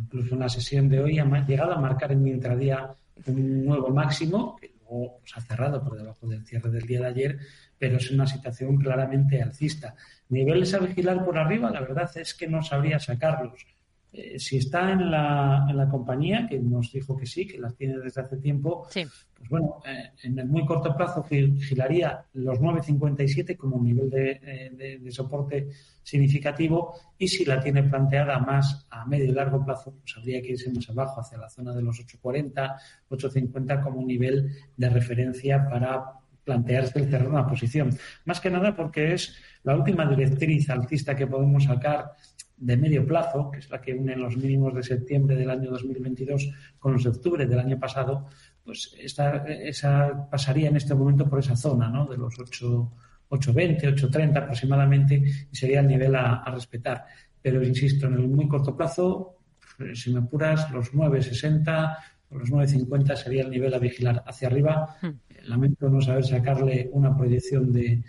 [0.09, 2.95] incluso una sesión de hoy ha llegado a marcar en mi intradía
[3.27, 7.07] un nuevo máximo, que luego se ha cerrado por debajo del cierre del día de
[7.07, 7.39] ayer,
[7.79, 9.95] pero es una situación claramente alcista.
[10.29, 13.67] Niveles a vigilar por arriba, la verdad es que no sabría sacarlos.
[14.11, 17.77] Eh, si está en la, en la compañía, que nos dijo que sí, que las
[17.77, 23.57] tiene desde hace tiempo, pues bueno, eh, en el muy corto plazo vigilaría los 9,57
[23.57, 25.69] como nivel eh, de, de, soporte
[26.03, 30.53] significativo y si la tiene planteada más a medio y largo plazo, pues habría que
[30.53, 32.77] irse más abajo, hacia la zona de los 8,40,
[33.11, 36.19] 8,50 como nivel de referencia para
[36.49, 37.91] plantearse el cerrar una posición.
[38.25, 42.13] Más que nada porque es la última directriz alcista que podemos sacar
[42.61, 46.51] de medio plazo, que es la que une los mínimos de septiembre del año 2022
[46.79, 48.27] con los de octubre del año pasado,
[48.65, 52.07] pues esta, esa pasaría en este momento por esa zona, ¿no?
[52.07, 52.93] De los 8,
[53.31, 57.05] 8.20, 8.30 aproximadamente, y sería el nivel a, respetar.
[57.41, 59.39] Pero insisto, en el muy corto plazo,
[59.77, 61.97] pues, si me apuras, los 9.60
[62.31, 64.23] o los 9.50 sería el nivel a vigilar.
[64.27, 65.49] Hacia arriba, hmm.
[65.49, 68.03] lamento no saber sacarle una proyección de,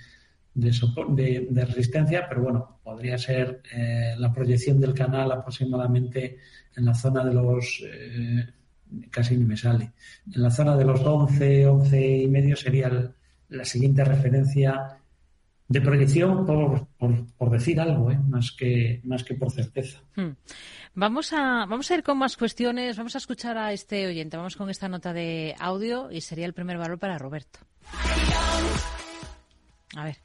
[0.59, 6.37] de, de, resistencia, pero bueno, podría ser eh, la proyección del canal aproximadamente
[6.75, 8.47] en la zona de los, eh,
[9.09, 9.93] casi ni me sale,
[10.33, 13.13] en la zona de los 11, 11 y medio sería
[13.49, 14.99] la siguiente referencia
[15.67, 16.87] de proyección por,
[17.37, 18.19] por, decir algo, ¿eh?
[18.27, 20.01] más, que, más que por certeza.
[20.15, 20.31] Hmm.
[20.95, 24.55] Vamos a, vamos a ir con más cuestiones, vamos a escuchar a este oyente, vamos
[24.55, 27.59] con esta nota de audio y sería el primer valor para Roberto.
[29.95, 30.17] A ver.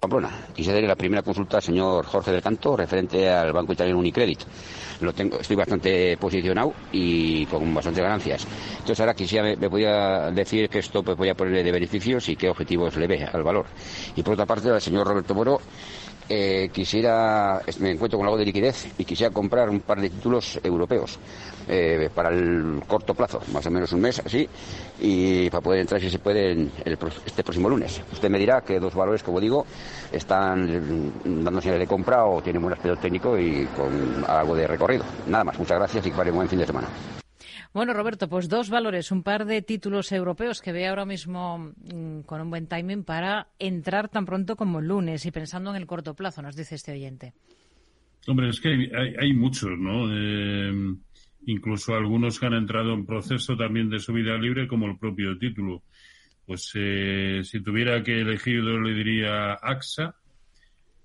[0.00, 0.30] Pamplona.
[0.54, 4.40] Quisiera darle la primera consulta al señor Jorge del Canto referente al Banco Italiano Unicredit.
[5.02, 8.46] Lo tengo, estoy bastante posicionado y con bastantes ganancias.
[8.72, 12.36] Entonces ahora quisiera, me, podía decir que esto pues, voy a ponerle de beneficios y
[12.36, 13.66] qué objetivos le ve al valor.
[14.16, 15.60] Y por otra parte, al señor Roberto Moro,
[16.32, 20.60] eh, quisiera, me encuentro con algo de liquidez y quisiera comprar un par de títulos
[20.62, 21.18] europeos
[21.68, 24.48] eh, para el corto plazo, más o menos un mes así,
[25.00, 28.00] y para poder entrar si se puede en este próximo lunes.
[28.12, 29.66] Usted me dirá que dos valores, como digo,
[30.12, 35.04] están dando señales de compra o tienen buen aspecto técnico y con algo de recorrido.
[35.26, 36.88] Nada más, muchas gracias y que pare un buen fin de semana.
[37.72, 42.22] Bueno, Roberto, pues dos valores, un par de títulos europeos que ve ahora mismo mm,
[42.22, 45.86] con un buen timing para entrar tan pronto como el lunes y pensando en el
[45.86, 47.32] corto plazo, nos dice este oyente.
[48.26, 50.08] Hombre, es que hay, muchos, ¿no?
[50.12, 50.96] Eh,
[51.46, 55.82] incluso algunos que han entrado en proceso también de subida libre, como el propio título.
[56.46, 60.16] Pues eh, si tuviera que elegir, yo le diría AXA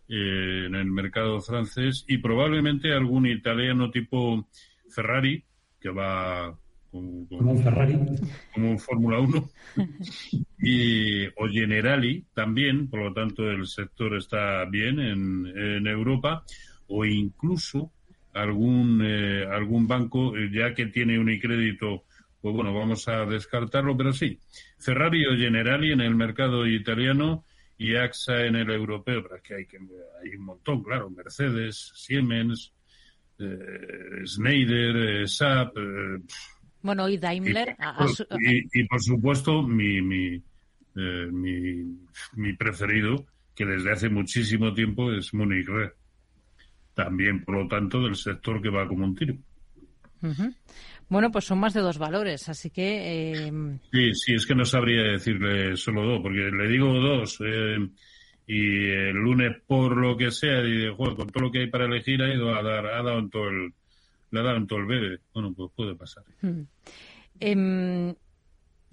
[0.09, 4.49] eh, en el mercado francés y probablemente algún italiano tipo
[4.89, 5.43] Ferrari,
[5.85, 6.57] que va
[6.89, 7.99] como, un Ferrari.
[8.55, 9.49] Como un Fórmula 1.
[10.59, 16.43] y, o Generali también, por lo tanto el sector está bien en, en Europa,
[16.87, 17.91] o incluso
[18.33, 22.05] algún, eh, algún banco, eh, ya que tiene un crédito,
[22.41, 24.39] pues bueno, vamos a descartarlo, pero sí,
[24.79, 27.45] Ferrari o Generali en el mercado italiano
[27.77, 31.91] y AXA en el europeo, pero es que hay, que, hay un montón, claro, Mercedes,
[31.93, 32.73] Siemens,
[33.39, 35.77] eh, Schneider, eh, SAP.
[35.77, 36.21] Eh,
[36.81, 37.75] bueno, y Daimler.
[38.39, 40.41] Y, por supuesto, mi, mi,
[40.93, 45.93] mi, preferido, que desde hace muchísimo tiempo es Munich Re.
[46.93, 49.35] También, por lo tanto, del sector que va como un tiro.
[51.09, 53.51] Bueno, pues son más de dos valores, así que.
[53.91, 57.39] Sí, sí, es que no sabría decirle solo dos, porque le digo dos.
[58.47, 62.21] Y el lunes por lo que sea y con todo lo que hay para elegir
[62.21, 63.73] ha ido a dar ha dado en todo el
[64.31, 66.23] le ha dado en todo el bebé bueno pues puede pasar.
[67.39, 68.13] Em,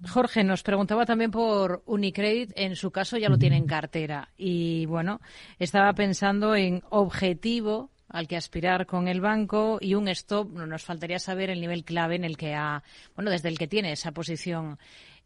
[0.09, 4.29] Jorge nos preguntaba también por Unicredit, en su caso ya lo tiene en cartera.
[4.37, 5.21] Y bueno,
[5.59, 11.19] estaba pensando en objetivo al que aspirar con el banco y un stop, nos faltaría
[11.19, 12.83] saber el nivel clave en el que ha,
[13.15, 14.77] bueno, desde el que tiene esa posición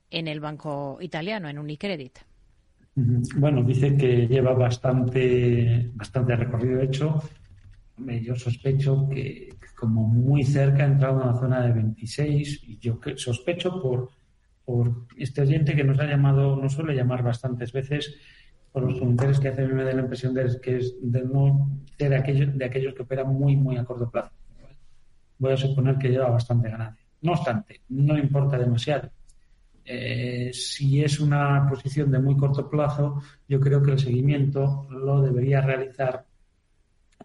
[0.10, 2.20] en el banco italiano, en Unicredit.
[3.00, 7.22] Bueno, dice que lleva bastante, bastante recorrido hecho.
[7.96, 13.00] Yo sospecho que como muy cerca ha entrado en la zona de 26 y yo
[13.16, 14.10] sospecho por,
[14.66, 18.16] por este oyente que nos ha llamado, nos suele llamar bastantes veces
[18.72, 22.16] por los comentarios que hace, me da la impresión de que es de no de
[22.16, 24.32] aquellos, de aquellos que operan muy, muy a corto plazo.
[25.38, 27.06] Voy a suponer que lleva bastante ganancia.
[27.22, 29.12] No obstante, no importa demasiado.
[29.90, 35.22] Eh, si es una posición de muy corto plazo, yo creo que el seguimiento lo
[35.22, 36.26] debería realizar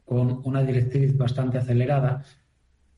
[0.04, 2.24] con una directriz bastante acelerada.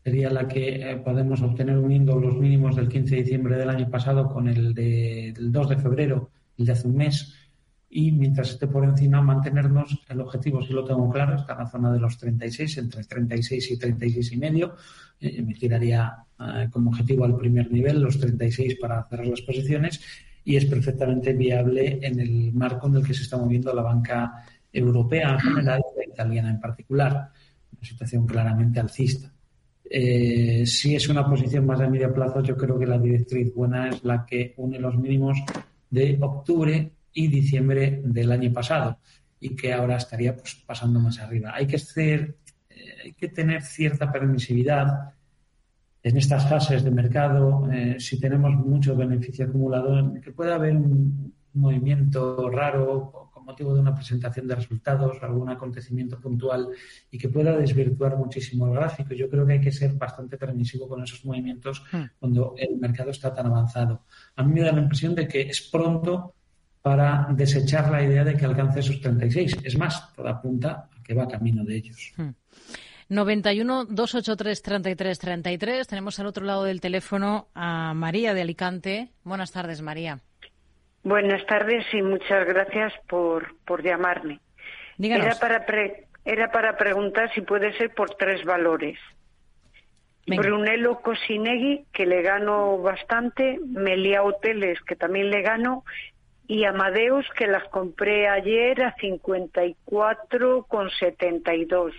[0.03, 3.88] Sería la que eh, podemos obtener uniendo los mínimos del 15 de diciembre del año
[3.90, 7.35] pasado con el del 2 de febrero, el de hace un mes,
[7.96, 11.70] y mientras esté por encima mantenernos el objetivo si lo tengo claro está en la
[11.70, 14.74] zona de los 36 entre 36 y 36 y medio
[15.20, 20.00] eh, me tiraría eh, como objetivo al primer nivel los 36 para cerrar las posiciones
[20.44, 24.44] y es perfectamente viable en el marco en el que se está moviendo la banca
[24.72, 27.30] europea en general y la italiana en particular
[27.72, 29.33] una situación claramente alcista.
[29.88, 33.90] Eh, si es una posición más de medio plazo yo creo que la directriz buena
[33.90, 35.38] es la que une los mínimos
[35.90, 38.98] de octubre y diciembre del año pasado
[39.40, 41.53] y que ahora estaría pues, pasando más arriba.
[41.55, 42.37] Hay que, hacer,
[42.68, 45.14] eh, hay que tener cierta permisividad
[46.03, 51.33] en estas fases de mercado, eh, si tenemos mucho beneficio acumulado, que pueda haber un
[51.55, 56.68] movimiento raro con motivo de una presentación de resultados algún acontecimiento puntual
[57.11, 59.14] y que pueda desvirtuar muchísimo el gráfico.
[59.14, 62.03] Yo creo que hay que ser bastante permisivo con esos movimientos hmm.
[62.18, 64.05] cuando el mercado está tan avanzado.
[64.37, 66.35] A mí me da la impresión de que es pronto
[66.85, 69.57] para desechar la idea de que alcance esos 36.
[69.64, 72.12] Es más, toda apunta a que va camino de ellos.
[73.09, 75.88] 91 283 33 33.
[75.88, 79.09] Tenemos al otro lado del teléfono a María de Alicante.
[79.23, 80.20] Buenas tardes, María.
[81.03, 84.40] Buenas tardes y muchas gracias por, por llamarme.
[84.99, 85.64] Era para,
[86.23, 88.99] era para preguntar si puede ser por tres valores.
[90.27, 95.85] Brunello Cosinegui, que le gano bastante, Melia Hoteles, que también le gano,
[96.46, 101.92] y Amadeus que las compré ayer a 54,72.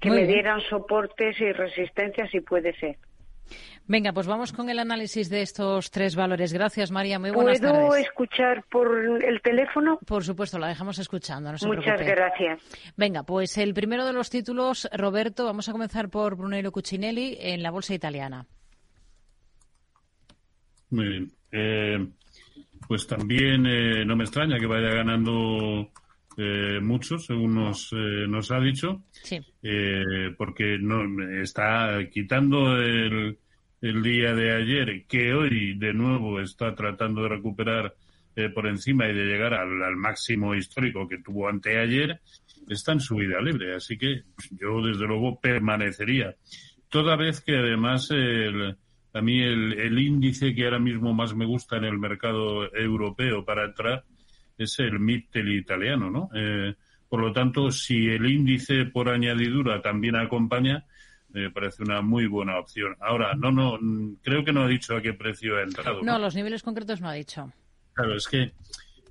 [0.00, 2.98] Que me dieran soportes y resistencias si puede ser.
[3.86, 6.52] Venga, pues vamos con el análisis de estos tres valores.
[6.52, 7.18] Gracias, María.
[7.18, 7.86] Muy buenas tardes.
[7.86, 9.98] ¿Puedo escuchar por el teléfono?
[10.06, 11.50] Por supuesto, la dejamos escuchando.
[11.50, 12.62] Muchas gracias.
[12.96, 17.62] Venga, pues el primero de los títulos, Roberto, vamos a comenzar por Brunello Cucinelli en
[17.62, 18.46] la bolsa italiana.
[20.90, 21.32] Muy bien.
[21.50, 22.06] Eh,
[22.92, 25.90] pues también eh, no me extraña que vaya ganando
[26.36, 29.04] eh, mucho, según nos, eh, nos ha dicho,
[30.36, 31.02] porque no
[31.40, 33.38] está quitando el,
[33.80, 37.94] el, día de ayer, que hoy de nuevo está tratando de recuperar
[38.54, 42.20] por encima y de llegar al, al, máximo histórico que tuvo anteayer,
[42.68, 43.74] está en su vida libre.
[43.74, 46.36] Así que yo, desde luego, permanecería.
[46.90, 48.76] Toda vez que además el
[49.14, 53.64] a mí el, índice que ahora mismo más me gusta en el mercado europeo para
[53.64, 54.04] entrar
[54.56, 56.30] es el Mittel italiano, ¿no?
[56.34, 56.74] Eh,
[57.08, 60.86] por lo tanto, si el índice por añadidura también acompaña,
[61.28, 62.96] me parece una muy buena opción.
[63.00, 63.78] Ahora, no, no,
[64.22, 66.02] creo que no ha dicho a qué precio ha entrado.
[66.02, 67.52] No, los niveles concretos no ha dicho.
[67.92, 68.52] Claro, es que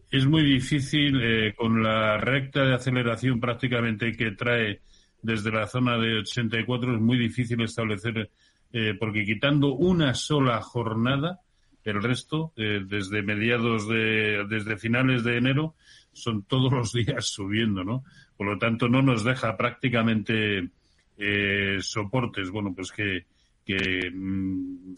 [0.10, 4.82] es muy difícil eh, con la recta de aceleración prácticamente que trae
[5.22, 8.32] desde la zona de 84, es muy difícil establecer
[8.74, 11.42] eh, porque quitando una sola jornada,
[11.84, 15.76] el resto, eh, desde mediados de, desde finales de enero,
[16.14, 18.04] son todos los días subiendo, ¿no?
[18.38, 20.70] Por lo tanto, no nos deja prácticamente
[21.18, 23.26] eh, soportes, bueno, pues que,
[23.66, 24.96] que, mm,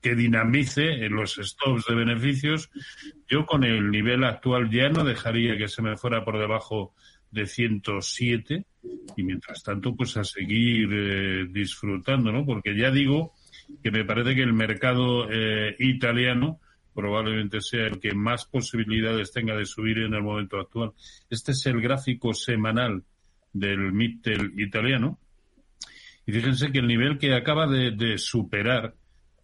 [0.00, 2.70] que dinamice los stops de beneficios.
[3.28, 6.94] Yo con el nivel actual ya no dejaría que se me fuera por debajo
[7.30, 8.64] de 107
[9.16, 12.44] y mientras tanto pues a seguir eh, disfrutando, ¿no?
[12.44, 13.34] Porque ya digo
[13.82, 16.60] que me parece que el mercado eh, italiano
[16.94, 20.92] probablemente sea el que más posibilidades tenga de subir en el momento actual.
[21.30, 23.04] Este es el gráfico semanal
[23.52, 25.18] del Mittel italiano.
[26.26, 28.94] Y fíjense que el nivel que acaba de, superar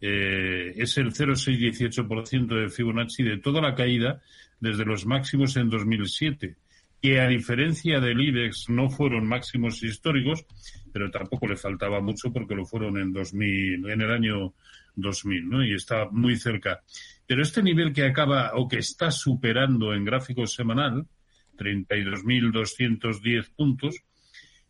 [0.01, 4.20] eh, es el 0,618% de Fibonacci de toda la caída
[4.61, 6.57] desde los máximos en 2007
[7.05, 10.47] que a diferencia del IBEX no fueron máximos históricos,
[10.91, 14.55] pero tampoco le faltaba mucho porque lo fueron en 2000, en el año
[14.97, 15.63] 2000, ¿no?
[15.63, 16.81] Y está muy cerca.
[17.27, 21.07] Pero este nivel que acaba o que está superando en gráfico semanal,
[21.59, 23.97] 32.210 puntos,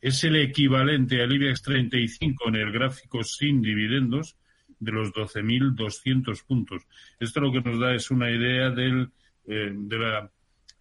[0.01, 4.37] es el equivalente al IBEX 35 en el gráfico sin dividendos,
[4.81, 6.83] de los 12.200 puntos.
[7.21, 9.13] Esto lo que nos da es una idea del,
[9.47, 10.33] eh, de la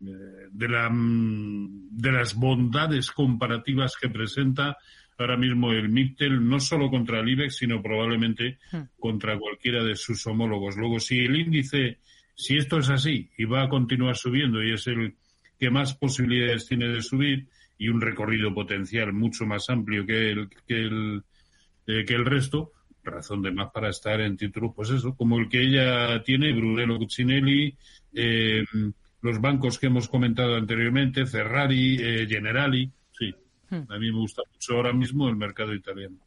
[0.03, 4.77] de, la, mm, de las bondades comparativas que presenta
[5.17, 8.99] ahora mismo el MIPTEL, no solo contra el IBEX, sino probablemente hmm.
[8.99, 10.75] contra cualquiera de sus homólogos.
[10.75, 11.99] Luego, si el índice,
[12.35, 15.15] si esto es así y va a continuar subiendo y es el
[15.59, 17.47] que más posibilidades tiene de subir
[17.77, 21.23] y un recorrido potencial mucho más amplio que el, que el,
[21.87, 22.71] eh, que el resto,
[23.03, 26.97] razón de más para estar en títulos, pues eso, como el que ella tiene, Brunello
[26.97, 27.75] Cuccinelli,
[28.13, 28.63] eh,
[29.23, 33.33] los bancos que hemos comentado anteriormente, Ferrari, eh, Generali, sí.
[33.69, 33.89] Hmm.
[33.89, 36.17] A mí me gusta mucho ahora mismo el mercado italiano.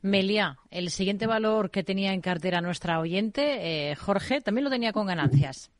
[0.00, 4.92] Melia, el siguiente valor que tenía en cartera nuestra oyente, eh, Jorge, también lo tenía
[4.92, 5.70] con ganancias.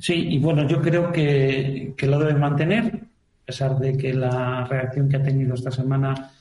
[0.00, 2.86] Sí, y bueno, yo creo que, que lo debe mantener,
[3.42, 6.32] a pesar de que la reacción que ha tenido esta semana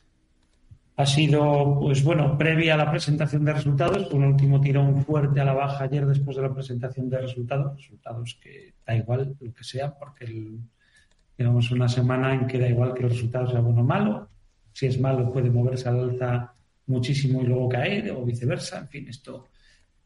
[0.97, 5.45] ha sido, pues bueno, previa a la presentación de resultados, un último tirón fuerte a
[5.45, 9.63] la baja ayer después de la presentación de resultados, resultados que da igual lo que
[9.63, 10.59] sea, porque el,
[11.37, 14.27] digamos una semana en que da igual que el resultado sea bueno o malo,
[14.73, 16.51] si es malo puede moverse al alza
[16.87, 19.49] muchísimo y luego caer, o viceversa, en fin, esto,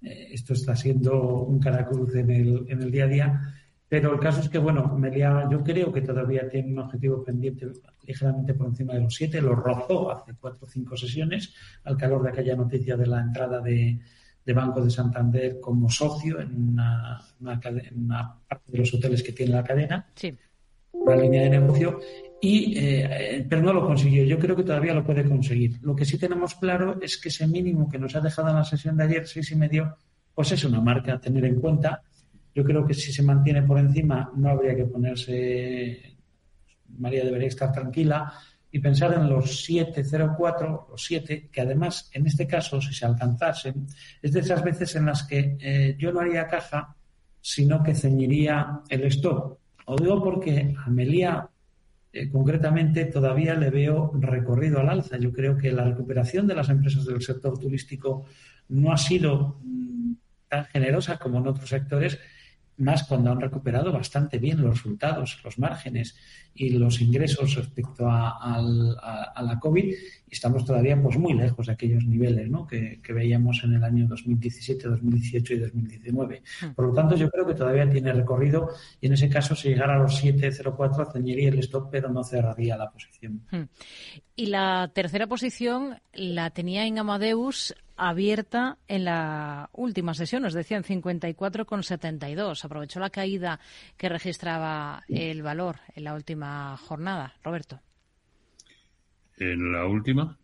[0.01, 3.41] eh, esto está siendo un caracol en el, en el día a día
[3.91, 7.67] pero el caso es que, bueno, Melia yo creo que todavía tiene un objetivo pendiente
[8.07, 9.41] ligeramente por encima de los siete.
[9.41, 13.59] Lo rozó hace cuatro o cinco sesiones al calor de aquella noticia de la entrada
[13.59, 13.99] de,
[14.55, 17.19] Banco de Santander como socio en una,
[17.59, 20.07] parte de los hoteles que tiene la cadena.
[20.15, 20.33] Sí.
[20.93, 21.99] Una línea de negocio.
[22.41, 24.23] Y, eh, pero no lo consiguió.
[24.23, 25.79] Yo creo que todavía lo puede conseguir.
[25.81, 28.63] Lo que sí tenemos claro es que ese mínimo que nos ha dejado en la
[28.63, 29.97] sesión de ayer, seis y medio,
[30.33, 32.01] pues es una marca a tener en cuenta
[32.54, 36.18] yo creo que si se mantiene por encima no habría que ponerse,
[36.97, 38.34] María debería estar tranquila
[38.72, 43.86] y pensar en los 704, los 7, que además en este caso, si se alcanzasen,
[44.22, 46.95] es de esas veces en las que eh, yo no haría caja,
[47.41, 49.58] sino que ceñiría el stop.
[49.86, 51.49] O digo porque a Melía
[52.14, 55.18] eh, concretamente todavía le veo recorrido al alza.
[55.18, 58.26] Yo creo que la recuperación de las empresas del sector turístico
[58.70, 60.14] no ha sido mm,
[60.47, 62.20] tan generosa como en otros sectores
[62.82, 66.15] más cuando han recuperado bastante bien los resultados, los márgenes
[66.53, 69.95] y los ingresos respecto a, la COVID y
[70.29, 72.67] estamos todavía pues muy lejos de aquellos niveles ¿no?
[72.67, 76.43] que, veíamos en el año 2017, 2018 y 2019.
[76.61, 76.73] Hmm.
[76.73, 78.69] Por lo tanto, yo creo que todavía tiene recorrido
[78.99, 82.77] y en ese caso, si llegara a los 7,04, ceñiría el stop, pero no cerraría
[82.77, 83.41] la posición.
[83.51, 83.63] Hmm.
[84.36, 90.83] Y la tercera posición la tenía en Amadeus abierta en la última sesión, nos decían
[90.83, 92.65] 54,72.
[92.65, 93.59] Aprovechó la caída
[93.97, 97.33] que registraba el valor en la última jornada.
[97.43, 97.79] Roberto.
[99.37, 100.37] ¿En la última?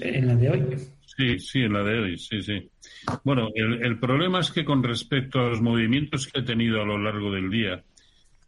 [0.00, 0.76] en la de hoy.
[1.16, 2.70] Sí, sí, en la de hoy, sí, sí.
[3.24, 6.98] Bueno, el, problema es que con respecto a los movimientos que ha tenido a lo
[6.98, 7.84] largo del día,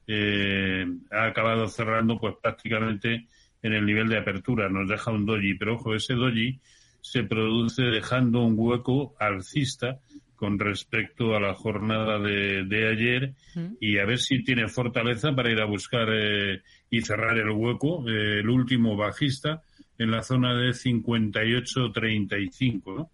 [0.06, 3.26] eh, ha acabado cerrando pues prácticamente
[3.62, 4.68] en el nivel de apertura.
[4.68, 6.58] Nos deja un doji, pero ojo, ese doji
[7.05, 10.00] se produce dejando un hueco alcista
[10.36, 13.34] con respecto a la jornada de, ayer
[13.78, 18.09] y a ver si tiene fortaleza para ir a buscar eh, y cerrar el hueco,
[18.09, 19.61] eh, el último bajista
[19.98, 22.96] en la zona de 58-35.
[22.96, 23.11] ¿no?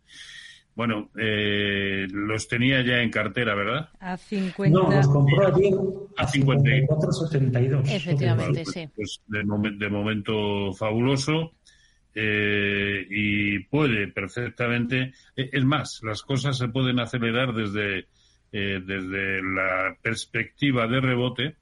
[0.77, 3.89] Bueno, eh, los tenía ya en cartera, ¿verdad?
[3.99, 4.79] A 50.
[4.79, 5.75] No, los compró ayer
[6.17, 7.91] a 54,72.
[7.91, 8.89] Efectivamente, sí.
[8.95, 9.43] Pues de,
[9.79, 11.55] de momento fabuloso.
[12.15, 15.13] Eh, y puede perfectamente.
[15.37, 18.07] Eh, es más, las cosas se pueden acelerar desde,
[18.53, 21.57] eh, desde la perspectiva de rebote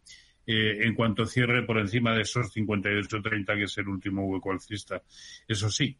[0.50, 5.02] en cuanto cierre por encima de esos 58.30 que es el último hueco alcista.
[5.46, 5.94] Eso sí,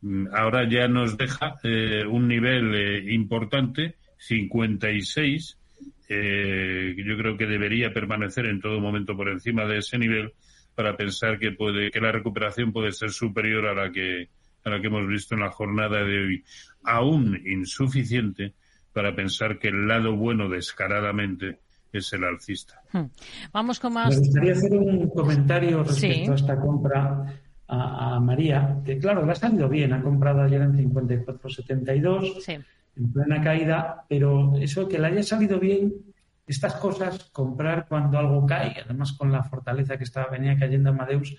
[0.00, 1.56] mm, ahora ya nos deja
[2.08, 5.58] un nivel importante, 56,
[6.08, 10.32] que yo creo que debería permanecer en todo momento por encima de ese nivel
[10.80, 14.30] para pensar que puede que la recuperación puede ser superior a la que
[14.64, 16.44] a la que hemos visto en la jornada de hoy,
[16.84, 18.54] aún insuficiente
[18.94, 21.58] para pensar que el lado bueno descaradamente
[21.92, 22.80] es el alcista.
[22.92, 23.10] Hmm.
[23.52, 24.08] Vamos con más.
[24.08, 27.26] Me gustaría hacer un comentario respecto a esta compra
[27.68, 32.64] a, María, que claro, le ha salido bien, ha comprado ayer en 54.72,
[32.96, 35.92] en plena caída, pero eso que le haya salido bien
[36.50, 41.36] estas cosas, comprar cuando algo cae, además con la fortaleza que estaba venía cayendo Amadeus,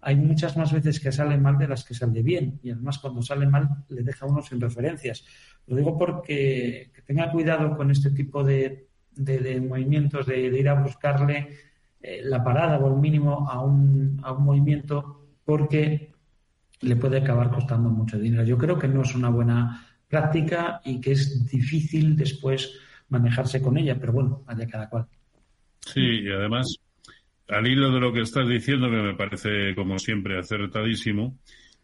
[0.00, 2.60] hay muchas más veces que sale mal de las que sale bien.
[2.62, 5.24] Y además cuando sale mal le deja uno sin referencias.
[5.66, 8.88] Lo digo porque que tenga cuidado con este tipo de,
[9.60, 11.48] movimientos, de, ir a buscarle
[12.00, 16.12] eh, la parada o el mínimo a un, a un movimiento porque
[16.80, 18.44] le puede acabar costando mucho dinero.
[18.44, 22.78] Yo creo que no es una buena práctica y que es difícil después
[23.08, 25.06] manejarse con ella, pero bueno, allá cada cual.
[25.80, 26.76] Sí, y además,
[27.48, 31.38] al hilo de lo que estás diciendo, que me parece, como siempre, acertadísimo,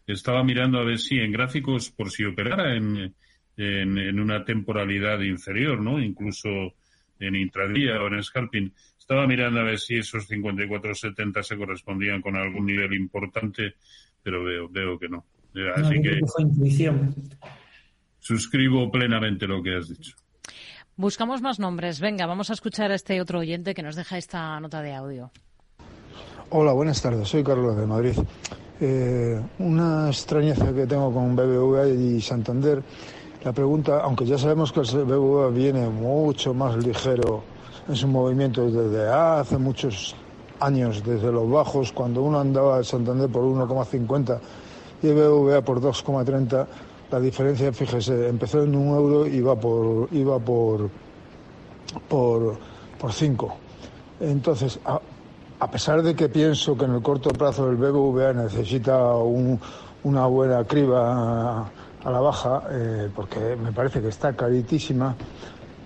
[0.05, 3.15] estaba mirando a ver si en gráficos, por si operara en,
[3.57, 5.99] en, una temporalidad inferior, ¿no?
[5.99, 6.49] Incluso
[7.19, 8.73] en intradía o en scalping.
[8.99, 13.75] Estaba mirando a ver si esos 54.70 se correspondían con algún nivel importante,
[14.21, 15.25] pero veo, veo que no.
[15.75, 17.15] Así que, intuición.
[18.19, 20.15] suscribo plenamente lo que has dicho.
[20.97, 21.99] Buscamos más nombres.
[21.99, 25.29] Venga, vamos a escuchar a este otro oyente que nos deja esta nota de audio.
[26.51, 27.27] Hola, buenas tardes.
[27.27, 28.13] Soy Carlos de Madrid.
[28.79, 32.81] Eh, una extrañeza que tengo con BBVA y Santander.
[33.43, 37.43] La pregunta, aunque ya sabemos que el BBVA viene mucho más ligero
[37.89, 40.15] en su movimiento desde hace muchos
[40.61, 44.39] años, desde los bajos, cuando uno andaba el Santander por 1,50
[45.03, 46.65] y el BBVA por 2,30
[47.11, 50.89] la diferencia, fíjese, empezó en un euro y iba por, iba por,
[52.07, 52.57] por,
[52.99, 53.55] por cinco.
[54.19, 60.25] Entonces, a, pesar de que pienso que en el corto plazo el BBVA necesita una
[60.25, 61.69] buena criba
[62.03, 65.15] a, la baja, eh, porque me parece que está caritísima,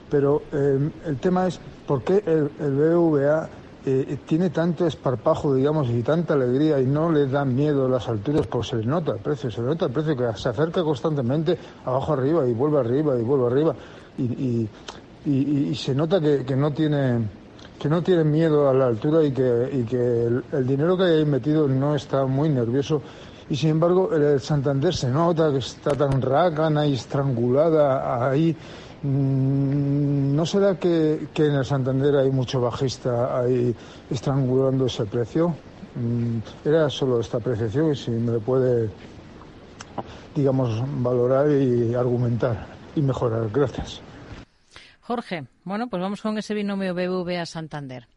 [0.10, 3.50] pero eh, el tema es por qué el, el BBVA
[3.86, 8.46] eh, tiene tanto esparpajo, digamos, y tanta alegría y no le dan miedo las alturas,
[8.48, 11.58] pues se le nota el precio, se le nota el precio que se acerca constantemente
[11.86, 13.76] abajo arriba y vuelve arriba y vuelve arriba.
[14.18, 17.20] Y, se nota que, no tiene
[17.80, 20.26] que no tiene miedo a la altura y que, que
[20.58, 23.02] el, dinero que hay metido no está muy nervioso.
[23.50, 28.56] Y sin embargo el Santander se nota que está tan rácana y estrangulada ahí
[29.02, 33.74] ¿No será que, en el Santander hay mucho bajista ahí
[34.10, 35.56] estrangulando ese precio?
[35.96, 38.90] Mm, era solo esta apreciación y si me lo puede,
[40.36, 43.50] digamos, valorar y argumentar y mejorar.
[43.52, 44.02] Gracias.
[45.00, 48.08] Jorge, bueno, pues vamos con ese binomio BBVA Santander.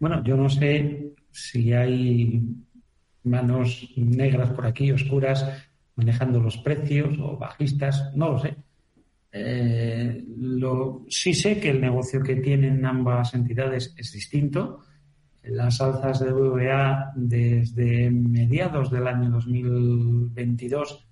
[0.00, 2.42] Bueno, yo no sé si hay
[3.24, 5.46] manos negras por aquí, oscuras,
[5.96, 8.56] manejando los precios o bajistas, no lo sé.
[9.32, 14.80] Eh, lo, sí sé que el negocio que tienen ambas entidades es distinto.
[15.42, 21.06] Las alzas de BVA desde mediados del año 2022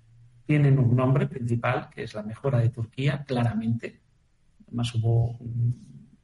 [0.45, 4.01] tienen un nombre principal, que es la mejora de Turquía, claramente.
[4.67, 5.39] Además hubo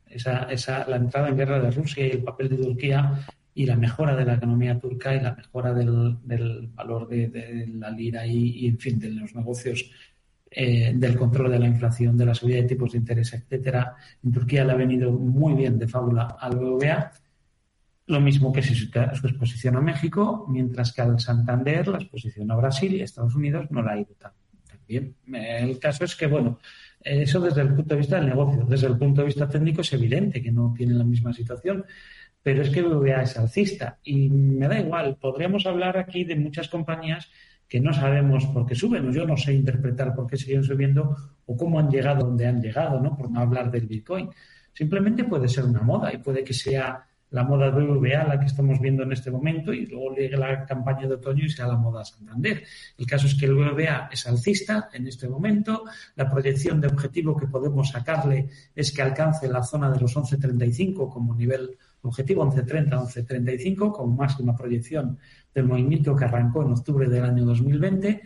[0.08, 3.76] esa, esa, la entrada en guerra de Rusia y el papel de Turquía y la
[3.76, 6.18] mejora de la economía turca y la mejora del,
[6.74, 9.92] valor de, la lira y, en fin, de los negocios
[10.54, 13.96] eh, del control de la inflación, de la subida de tipos de interés, etcétera.
[14.22, 17.12] En Turquía le ha venido muy bien de fábula al BBVA,
[18.08, 22.94] lo mismo que su, exposición a México, mientras que al Santander la exposición a Brasil
[22.94, 24.34] y Estados Unidos no la ha ido tan,
[24.86, 25.16] bien.
[25.34, 26.60] El caso es que, bueno,
[27.00, 29.94] eso desde el punto de vista del negocio, desde el punto de vista técnico es
[29.94, 31.86] evidente que no tiene la misma situación,
[32.44, 36.68] pero es que BBVA es alcista y me da igual, podríamos hablar aquí de muchas
[36.68, 37.32] compañías
[37.72, 41.16] que no sabemos por qué suben, yo no sé interpretar por qué siguen subiendo
[41.46, 43.16] o cómo han llegado donde han llegado, ¿no?
[43.16, 44.30] Por no hablar del Bitcoin.
[44.74, 48.78] Simplemente puede ser una moda y puede que sea la moda BBVA la que estamos
[48.82, 52.04] viendo en este momento y luego llegue la campaña de otoño y sea la moda
[52.04, 52.62] Santander.
[52.98, 55.86] El caso es que el BBVA es alcista en este momento.
[56.18, 61.10] La proyección de objetivo que podemos sacarle es que alcance la zona de los 11.35
[61.10, 65.18] como nivel objetivo, 11.30, 11.35 como máxima proyección
[65.54, 68.22] del movimiento que arrancó en octubre del año 2020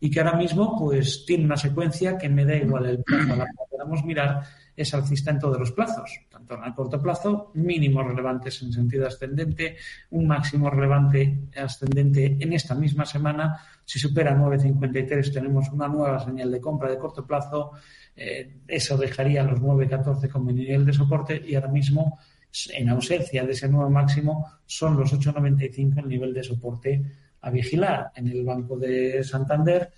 [0.00, 3.36] y que ahora mismo pues tiene una secuencia que me da igual el plazo a
[3.36, 4.42] la que podamos mirar
[4.76, 9.08] es alcista en todos los plazos, tanto en el corto plazo, mínimos relevantes en sentido
[9.08, 9.76] ascendente,
[10.10, 13.60] un máximo relevante ascendente en esta misma semana.
[13.84, 17.72] Si supera 9.53 tenemos una nueva señal de compra de corto plazo,
[18.14, 22.20] eh, eso dejaría los 9.14 como nivel de soporte y ahora mismo
[22.74, 27.02] en ausencia de ese nuevo máximo, son los 8,95 el nivel de soporte
[27.40, 28.12] a vigilar.
[28.14, 29.92] En el Banco de Santander,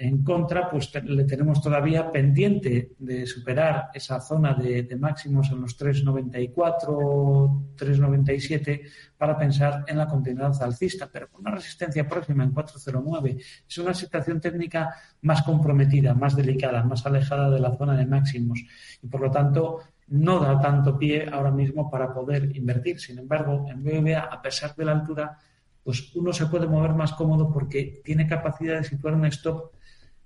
[0.00, 5.76] en contra, pues le tenemos todavía pendiente de superar esa zona de, máximos en los
[5.76, 8.82] 3,94, 3,97
[9.16, 13.42] para pensar en la continuidad alcista, pero con una resistencia próxima en 4,09.
[13.68, 18.60] Es una situación técnica más comprometida, más delicada, más alejada de la zona de máximos
[19.02, 19.80] y por lo tanto
[20.10, 23.00] no da tanto pie ahora mismo para poder invertir.
[23.00, 25.38] Sin embargo, en BBVA, a pesar de la altura,
[25.82, 29.72] pues uno se puede mover más cómodo porque tiene capacidad de situar un stop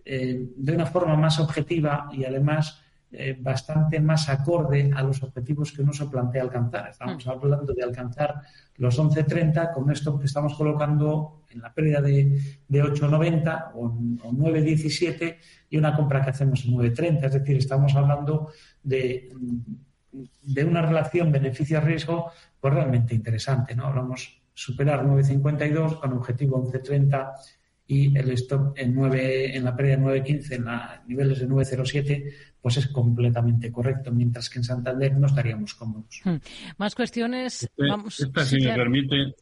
[0.04, 2.81] eh, de una forma más objetiva y además
[3.12, 6.88] eh, bastante más acorde a los objetivos que uno se plantea alcanzar.
[6.88, 7.30] Estamos mm.
[7.30, 8.40] hablando de alcanzar
[8.76, 14.32] los 11.30, con esto que estamos colocando en la pérdida de, de 8.90 o, o
[14.32, 15.36] 9.17
[15.68, 17.26] y una compra que hacemos en 9.30.
[17.26, 18.50] Es decir, estamos hablando
[18.82, 19.30] de,
[20.42, 23.74] de una relación beneficio-riesgo pues realmente interesante.
[23.74, 23.86] ¿no?
[23.86, 27.32] Hablamos superar 9.52 con objetivo 11.30
[27.92, 32.32] y el stop en 9, en la pérdida de 9.15 en la, niveles de 9.07
[32.62, 36.20] pues es completamente correcto, mientras que en Santander no estaríamos cómodos.
[36.24, 36.36] Hmm.
[36.78, 37.64] Más cuestiones.
[37.64, 39.34] Este, vamos, esta, si, me permite,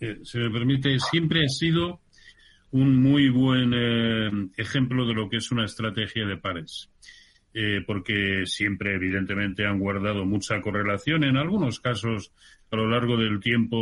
[0.00, 2.00] eh, me permite, siempre ha sido
[2.72, 6.90] un muy buen eh, ejemplo de lo que es una estrategia de pares.
[7.56, 12.32] Eh, porque siempre, evidentemente, han guardado mucha correlación, en algunos casos
[12.72, 13.78] a lo largo del tiempo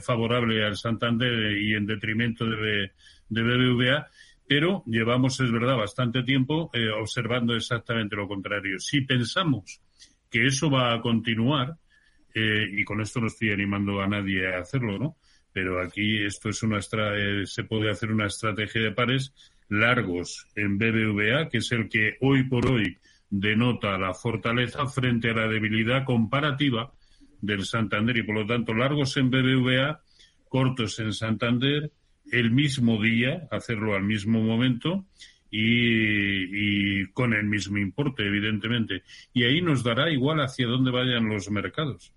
[0.00, 2.92] favorable al Santander y en detrimento de,
[3.32, 4.08] de BBVA,
[4.46, 8.78] pero llevamos, es verdad, bastante tiempo eh, observando exactamente lo contrario.
[8.78, 9.80] Si pensamos
[10.30, 11.76] que eso va a continuar,
[12.34, 15.16] eh, y con esto no estoy animando a nadie a hacerlo, ¿no?
[15.52, 19.34] Pero aquí esto es una eh, se puede hacer una estrategia de pares
[19.68, 22.98] largos en BBVA, que es el que hoy por hoy
[23.30, 26.92] denota la fortaleza frente a la debilidad comparativa
[27.40, 30.02] del Santander y por lo tanto largos en BBVA,
[30.48, 31.90] cortos en Santander
[32.32, 35.04] el mismo día, hacerlo al mismo momento
[35.50, 39.02] y, con el mismo importe, evidentemente.
[39.34, 42.12] Y ahí nos dará igual hacia dónde vayan los mercados,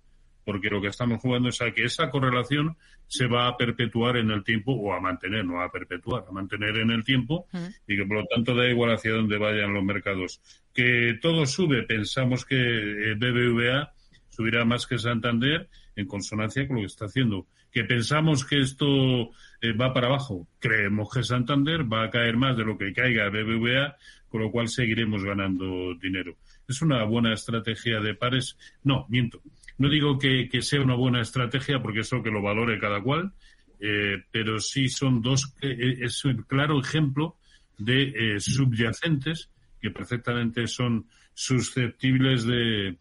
[0.45, 4.31] porque lo que estamos jugando es a que esa correlación se va a perpetuar en
[4.31, 7.47] el tiempo o a mantener, no a perpetuar, a mantener en el tiempo
[7.85, 10.41] y que por lo tanto da igual hacia dónde vayan los mercados.
[10.73, 13.93] Que todo sube, pensamos que BBVA
[14.29, 17.47] subirá más que Santander en consonancia con lo que está haciendo.
[17.71, 19.31] Que pensamos que esto
[19.65, 20.47] eh, va para abajo.
[20.59, 23.95] Creemos que Santander va a caer más de lo que caiga BBVA,
[24.29, 26.35] con lo cual seguiremos ganando dinero.
[26.67, 28.57] ¿Es una buena estrategia de pares?
[28.83, 29.41] No, miento.
[29.77, 33.33] No digo que, sea una buena estrategia porque eso que lo valore cada cual,
[33.79, 37.37] eh, pero sí son dos, eh, es un claro ejemplo
[37.77, 39.49] de subyacentes
[39.81, 42.97] que perfectamente son susceptibles de,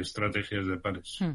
[0.00, 1.16] estrategias de pares.
[1.20, 1.32] Hmm.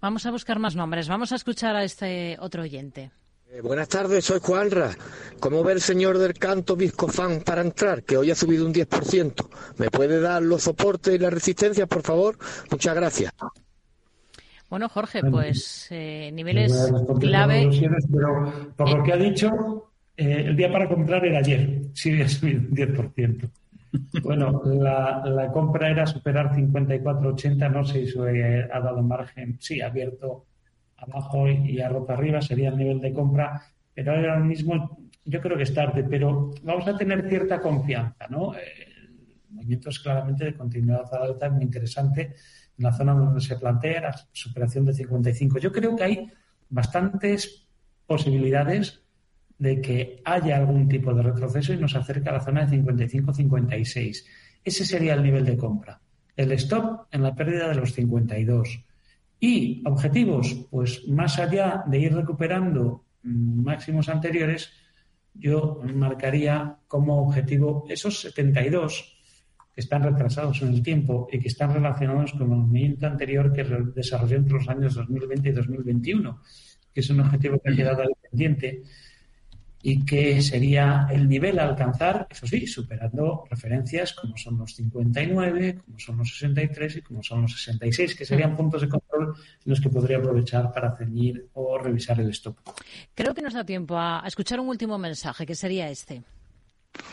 [0.00, 1.08] Vamos a buscar más nombres.
[1.08, 3.10] Vamos a escuchar a este otro oyente.
[3.54, 4.90] Eh, buenas tardes, soy Juanra.
[5.38, 8.02] ¿Cómo ve el señor del canto Viscofan para entrar?
[8.02, 9.48] Que hoy ha subido un 10%.
[9.78, 12.36] ¿Me puede dar los soportes y las resistencias, por favor?
[12.72, 13.32] Muchas gracias.
[14.68, 17.70] Bueno, Jorge, pues eh, niveles clave.
[18.12, 21.82] Pero por lo que ha dicho, eh, el día para comprar era ayer.
[21.92, 23.50] Sí, ha subido un 10%.
[24.24, 30.46] Bueno, la, la compra era superar 54.80, no sé si ha dado margen, sí, abierto
[31.06, 33.62] abajo y a ropa arriba, sería el nivel de compra,
[33.94, 38.54] pero ahora mismo yo creo que es tarde, pero vamos a tener cierta confianza, ¿no?
[38.54, 39.10] El
[39.50, 42.34] movimiento es claramente de continuidad a la alta, muy interesante
[42.76, 45.58] en la zona donde se plantea la superación de 55.
[45.58, 46.32] Yo creo que hay
[46.68, 47.66] bastantes
[48.06, 49.02] posibilidades
[49.58, 54.24] de que haya algún tipo de retroceso y nos acerque a la zona de 55-56.
[54.64, 56.00] Ese sería el nivel de compra.
[56.36, 58.84] El stop en la pérdida de los 52.
[59.40, 64.70] Y objetivos, pues más allá de ir recuperando máximos anteriores,
[65.34, 69.14] yo marcaría como objetivo esos 72
[69.74, 73.64] que están retrasados en el tiempo y que están relacionados con el movimiento anterior que
[73.94, 76.40] desarrolló entre los años 2020 y 2021,
[76.92, 78.84] que es un objetivo que ha quedado pendiente
[79.86, 85.80] y que sería el nivel a alcanzar, eso sí, superando referencias como son los 59,
[85.84, 89.70] como son los 63 y como son los 66, que serían puntos de control en
[89.70, 92.56] los que podría aprovechar para ceñir o revisar el stop.
[93.14, 96.22] Creo que nos da tiempo a escuchar un último mensaje, que sería este.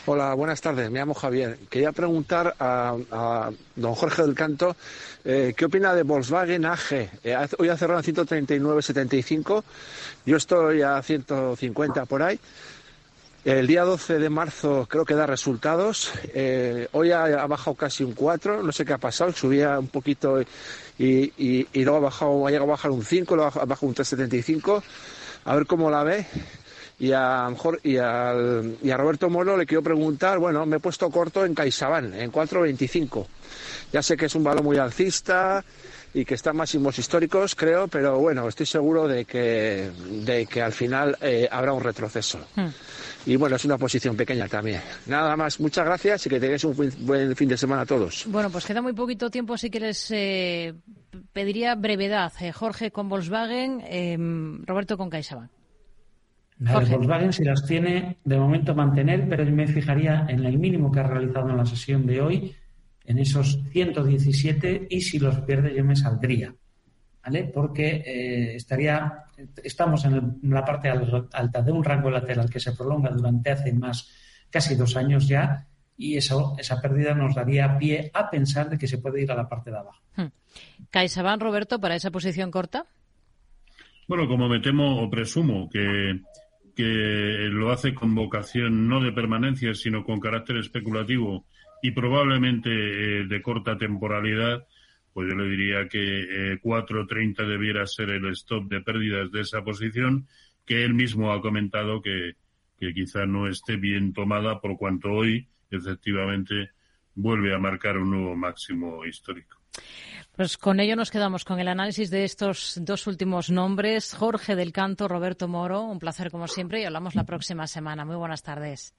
[0.07, 0.89] Hola, buenas tardes.
[0.89, 1.59] Me llamo Javier.
[1.69, 4.75] Quería preguntar a, don Jorge del Canto
[5.23, 7.09] eh, qué opina de Volkswagen AG.
[7.23, 9.63] Eh, hoy ha cerrado en 139.75.
[10.25, 12.39] Yo estoy a 150 por ahí.
[13.45, 16.11] El día 12 de marzo creo que da resultados.
[16.33, 18.63] Eh, hoy ha, bajado casi un 4.
[18.63, 19.31] No sé qué ha pasado.
[19.33, 20.41] Subía un poquito
[20.97, 24.81] y, luego ha, bajado, ha llegado a bajar un 5, luego ha bajado un 3,75.
[25.45, 26.25] A ver cómo la ve.
[27.01, 27.49] Y a,
[27.81, 32.13] y, y a Roberto Moro le quiero preguntar, bueno, me he puesto corto en CaixaBank,
[32.13, 33.25] en 4.25.
[33.91, 35.65] Ya sé que es un valor muy alcista
[36.13, 39.89] y que está en máximos históricos, creo, pero bueno, estoy seguro de que,
[40.23, 42.39] de que al final eh, habrá un retroceso.
[42.55, 42.67] Hmm.
[43.25, 44.81] Y bueno, es una posición pequeña también.
[45.07, 48.25] Nada más, muchas gracias y que tengáis un buen fin de semana a todos.
[48.27, 50.75] Bueno, pues queda muy poquito tiempo, así que les eh,
[51.33, 52.31] pediría brevedad.
[52.41, 55.49] Eh, Jorge con Volkswagen, em, Roberto con CaixaBank.
[56.61, 60.59] La de Volkswagen se las tiene de momento mantener, pero yo me fijaría en el
[60.59, 62.55] mínimo que ha realizado en la sesión de hoy,
[63.03, 66.53] en esos 117 y si los pierde yo me saldría.
[67.23, 67.45] ¿Vale?
[67.45, 69.23] Porque eh, estaría,
[69.63, 74.07] estamos en, la parte alta de un rango lateral que se prolonga durante hace más
[74.51, 75.65] casi dos años ya
[75.97, 79.35] y eso, esa pérdida nos daría pie a pensar de que se puede ir a
[79.35, 80.01] la parte de abajo.
[80.15, 80.27] Hmm.
[80.91, 82.85] ¿CaixaBank, Roberto, para esa posición corta?
[84.07, 86.19] Bueno, como me temo o presumo que,
[86.81, 91.45] que lo hace con vocación no de permanencia, sino con carácter especulativo
[91.83, 94.65] y probablemente eh, de corta temporalidad,
[95.13, 99.63] pues yo le diría que 4.30 eh, debiera ser el stop de pérdidas de esa
[99.63, 100.27] posición,
[100.65, 102.33] que él mismo ha comentado que
[102.79, 106.71] quizá no esté bien tomada por cuanto hoy efectivamente
[107.13, 109.61] vuelve a marcar un nuevo máximo histórico.
[110.35, 114.13] Pues con ello nos quedamos con el análisis de estos dos últimos nombres.
[114.13, 118.05] Jorge del Canto, Roberto Moro, un placer como siempre y hablamos la próxima semana.
[118.05, 118.95] Muy buenas tardes.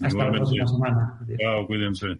[0.00, 1.20] Hasta la próxima semana.
[1.38, 2.18] Chao, cuídense.